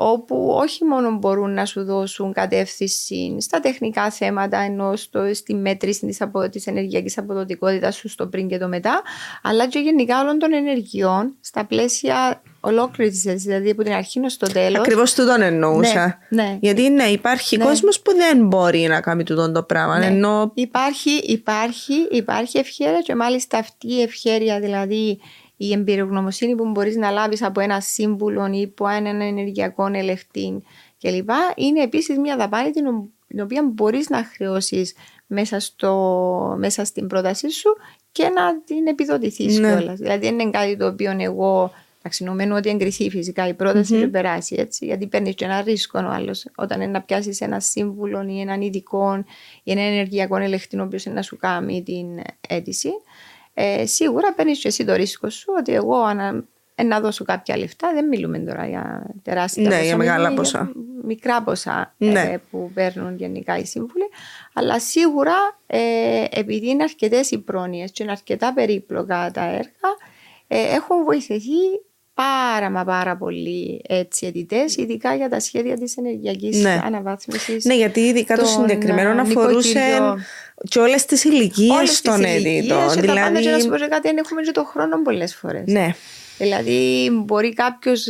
[0.00, 6.06] όπου όχι μόνο μπορούν να σου δώσουν κατεύθυνση στα τεχνικά θέματα ενώ στο, στη μέτρηση
[6.06, 9.02] της, απο, της ενεργειακής αποδοτικότητας σου στο πριν και το μετά
[9.42, 14.20] αλλά και γενικά όλων των ενεργειών στα πλαίσια ολόκληρης της αίτησης, δηλαδή από την αρχή
[14.20, 16.18] ως το τέλος Ακριβώς τούτον εννοούσα.
[16.28, 16.58] Ναι, ναι.
[16.60, 17.64] Γιατί ναι, υπάρχει Ναι.
[17.64, 19.98] κόσμος που δεν μπορεί να κάνει τούτον το πράγμα.
[19.98, 20.06] Ναι.
[20.06, 25.20] Ενώ Υπάρχει, υπάρχει, υπάρχει ευχαίρεια και μάλιστα αυτή η ευχαίρεια, δηλαδή
[25.60, 30.62] η εμπειρογνωμοσύνη που μπορείς να λάβεις από ένα σύμβουλο ή από έναν ενεργειακό ελεγχτή
[31.00, 31.30] κλπ.
[31.56, 34.94] Είναι επίσης μια δαπάνη την, ο- την οποία μπορείς να χρεώσεις
[35.26, 37.76] μέσα, στο, μέσα στην πρότασή σου
[38.12, 39.68] και να την επιδοτηθείς Ναι.
[39.76, 39.98] κιόλας.
[39.98, 44.06] Δηλαδή δεν είναι κάτι το οποίο εγώ Εντάξει, νομένου ότι εγκριθεί φυσικά η πρόταση και
[44.08, 46.46] περάσει έτσι, γιατί παίρνεις και ένα ρίσκο ο άλλος.
[46.56, 49.24] Όταν είναι να πιάσεις ένα σύμβουλο ή έναν ειδικό
[49.62, 52.06] ή έναν ενεργειακό ελεγχτή, ο οποίος να σου κάνει την
[52.48, 52.88] αίτηση,
[53.60, 56.44] ε, σίγουρα παίρνεις και εσύ το ρίσκο σου ότι εγώ ανα,
[56.74, 57.92] ε, να δώσω κάποια λεφτά.
[57.92, 60.58] Δεν μιλούμε τώρα για τεράστια Ναι, ποσά, για μεγάλα μιλούμε ποσά.
[60.74, 62.20] για μικρά ποσά Ναι.
[62.20, 64.08] ε, που παίρνουν γενικά οι σύμβουλοι.
[64.52, 65.34] Αλλά σίγουρα
[65.66, 69.90] ε, επειδή είναι αρκετές οι πρόνοιες και είναι αρκετά περίπλοκα τα έργα,
[70.48, 71.80] ε, έχουν βοηθηθεί
[72.24, 76.80] πάρα μα πάρα πολλοί έτσι αιτητές, ειδικά για τα σχέδια της ενεργειακής Ναι.
[76.84, 77.64] αναβάθμισης.
[77.64, 80.20] Ναι, γιατί ειδικά το των, συγκεκριμένο ε, αφορούσε νοικοκυριών.
[80.68, 83.00] και όλες τις ηλικίες Όλες των τις ηλικίες αιτητών.
[83.00, 83.42] και τα πάντα Δηλαδή.
[83.42, 85.62] και να σου πω και κάτι, δεν έχουμε και το χρόνο πολλές φορές.
[85.66, 85.94] Ναι,
[86.38, 88.06] Δηλαδή, μπορεί κάποιος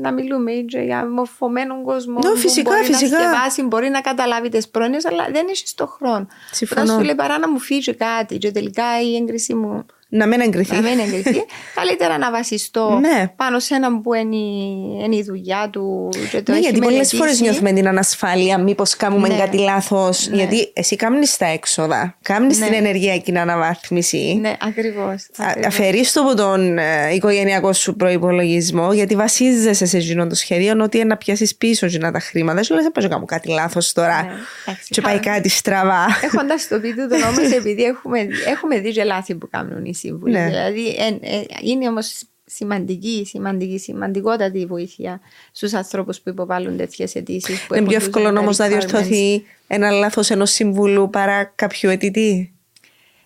[0.00, 2.18] να μιλούμε είτε για μορφωμένο κόσμο.
[2.22, 3.18] Ναι, που φυσικά, μπορεί φυσικά.
[3.18, 6.26] να σκεφάσει, μπορεί να καταλάβει τις πρόνοιες, αλλά δεν έχει το χρόνο.
[6.52, 6.82] Συμφωνώ.
[6.82, 10.40] Όταν σου λέει παρά να μου φύγει κάτι, και τελικά η έγκρισή μου να μην
[10.40, 10.74] εγκριθεί.
[10.74, 11.44] να μην εγκριθεί,
[11.80, 13.32] καλύτερα να βασιστώ Ναι.
[13.36, 16.08] πάνω σε έναν που είναι, η- είναι η δουλειά του.
[16.30, 17.16] Και το Ναι, έχει γιατί πολλές μελετήσει.
[17.16, 19.36] φορές νιώθουμε την ανασφάλεια, μήπως κάνουμε Ναι.
[19.36, 20.28] κάτι λάθος.
[20.28, 20.36] Ναι.
[20.36, 22.52] Γιατί εσύ κάνει τα έξοδα, κάνει Ναι.
[22.66, 24.38] την ενεργειακή αναβάθμιση.
[24.40, 25.26] Ναι, ακριβώς.
[25.66, 31.04] Αφαιρείς το από τον ε, οικογενειακό σου προπολογισμό, γιατί βασίζεσαι σε εκείνο το σχέδιο ότι
[31.04, 32.62] να πιάσεις πίσω εκείνα τα χρήματα.
[32.62, 34.22] Σου λες, δεν πάω να κάνω κάτι λάθος τώρα.
[34.22, 34.30] Ναι,
[34.66, 36.06] εντάξει, και πάει χα- κάτι στραβά.
[36.22, 40.32] Έχοντας το πει τούτο όμω, επειδή έχουμε, έχουμε δει και λάθη που κάνουν οι σύμβουλοι.
[40.32, 40.46] Ναι.
[40.46, 45.20] Δηλαδή, εν- ε, είναι όμως σημαντική, σημαντική, σημαντικότατη η βοήθεια
[45.52, 47.66] στους ανθρώπους που υποβάλλουν τέτοιες αιτήσεις.
[47.76, 52.52] Είναι πιο εύκολο όμως να διορθωθεί ένα λάθος ενός συμβούλου παρά κάποιου αιτητή;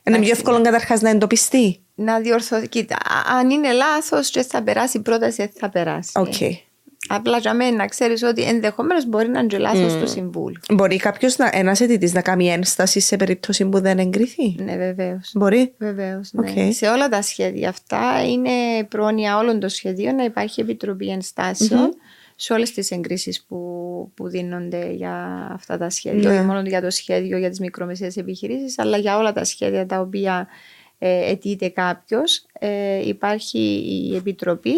[0.09, 2.69] Είναι πιο εύκολο καταρχάς να εντοπιστεί; Να διορθωθεί.
[2.69, 6.11] Κοίτα, α- αν είναι λάθος και θα περάσει η πρόταση, δεν θα περάσει.
[6.15, 6.35] Οκ.
[7.15, 10.61] Απλά για μένα να ξέρεις ότι ενδεχομένως μπορεί να είναι και λάθος του συμβούλου.
[10.73, 15.31] Μπορεί κάποιος, ένας αιτητής, να κάνει ένσταση σε περίπτωση που δεν εγκριθεί; Ναι, βεβαίως.
[15.35, 16.33] Μπορεί; Βεβαίως.
[16.33, 16.51] Ναι.
[16.51, 16.73] Οκ.
[16.73, 18.51] Σε όλα τα σχέδια αυτά είναι
[18.89, 21.95] πρόνοια όλων των σχεδίων να υπάρχει επιτροπή ενστάσεων
[22.37, 23.59] σε όλες τις εγκρίσεις που,
[24.15, 26.31] που δίνονται για αυτά τα σχέδια.
[26.31, 26.37] Ναι.
[26.37, 30.01] Όχι μόνο για το σχέδιο για τις μικρομεσαίες επιχειρήσεις, αλλά για όλα τα σχέδια τα
[30.01, 30.49] οποία
[30.99, 32.47] ε, αιτείται κάποιος.
[32.59, 33.59] Ε, υπάρχει
[34.11, 34.75] η επιτροπή.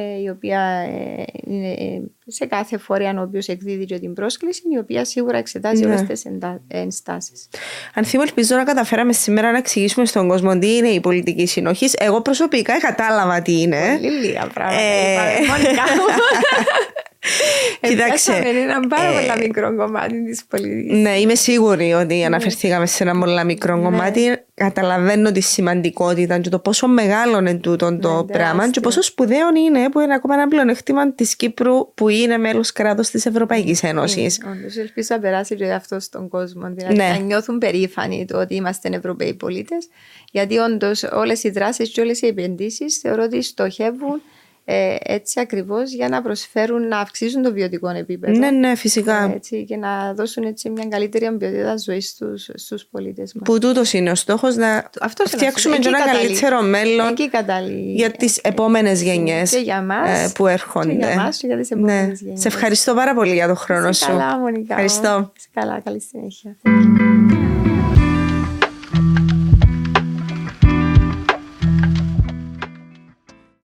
[0.00, 4.62] Ε, η οποία ε, είναι ε, σε κάθε φορέα ο οποίος εκδίδει και την πρόσκληση,
[4.74, 5.86] η οποία σίγουρα εξετάζει Ναι.
[5.86, 7.48] όλες τις εντα- ενστάσεις.
[7.94, 11.94] Ανθίμω, ελπίζω να καταφέραμε σήμερα να εξηγήσουμε στον κόσμο τι είναι η πολιτική συνοχής.
[11.98, 13.98] Εγώ προσωπικά κατάλαβα τι είναι.
[14.00, 14.80] Πολύ λίγα πράγματα.
[14.82, 15.36] Ε.
[17.28, 17.88] είπαμε, Μόνικα μου.
[17.88, 20.98] Κοίταξε, Επιάσαμε ένα πάρα ε, πολύ μικρό κομμάτι της πολιτικής.
[20.98, 23.82] Ναι, είμαι σίγουρη ότι αναφερθήκαμε σε ένα πολύ μικρό Ναι.
[23.82, 24.20] κομμάτι.
[24.54, 28.70] Καταλαβαίνω τη σημαντικότητα και το πόσο μεγάλο είναι τούτο το Ναι, πράγμα τεράστιο.
[28.70, 33.10] και πόσο σπουδαίο είναι που είναι ακόμα ένα πλεονέκτημα της Κύπρου που είναι μέλος κράτος
[33.10, 34.40] της Ευρωπαϊκής Ένωσης.
[34.50, 36.70] Όντως, ελπίζω να περάσει και αυτό στον κόσμο.
[36.74, 37.08] Δηλαδή Ναι.
[37.08, 39.88] να νιώθουν περήφανοι το ότι είμαστε Ευρωπαίοι πολίτες.
[40.32, 44.22] Γιατί όντως όλες οι δράσεις και όλες οι επενδύσεις θεωρώ ότι στοχεύουν
[44.70, 48.38] ε, έτσι ακριβώς για να προσφέρουν, να αυξήσουν το βιωτικό επίπεδο.
[48.38, 49.22] Ναι, ναι, φυσικά.
[49.22, 53.42] Ε, έτσι, και να δώσουν έτσι μια καλύτερη ποιότητα ζωής στους, στους πολίτες μας.
[53.44, 55.78] Που τούτος είναι ο στόχος να Αυτός είναι ο φτιάξουμε στόχος.
[55.78, 56.40] και ένα Εκεί καταλήγει.
[56.40, 57.92] καλύτερο μέλλον Εκεί καταλήγει.
[57.94, 60.86] για τις επόμενες γενιές και για μας, που έρχονται.
[60.92, 61.76] Και για μας και για τις ναι.
[61.80, 62.40] επόμενες γενιές.
[62.40, 64.10] Σε ευχαριστώ πάρα πολύ για τον χρόνο Είσαι σου.
[64.10, 64.58] καλά, Μονικά.
[64.58, 64.64] μου.
[64.68, 65.32] Ευχαριστώ.
[65.36, 66.56] Είσαι καλά, καλή συνέχεια.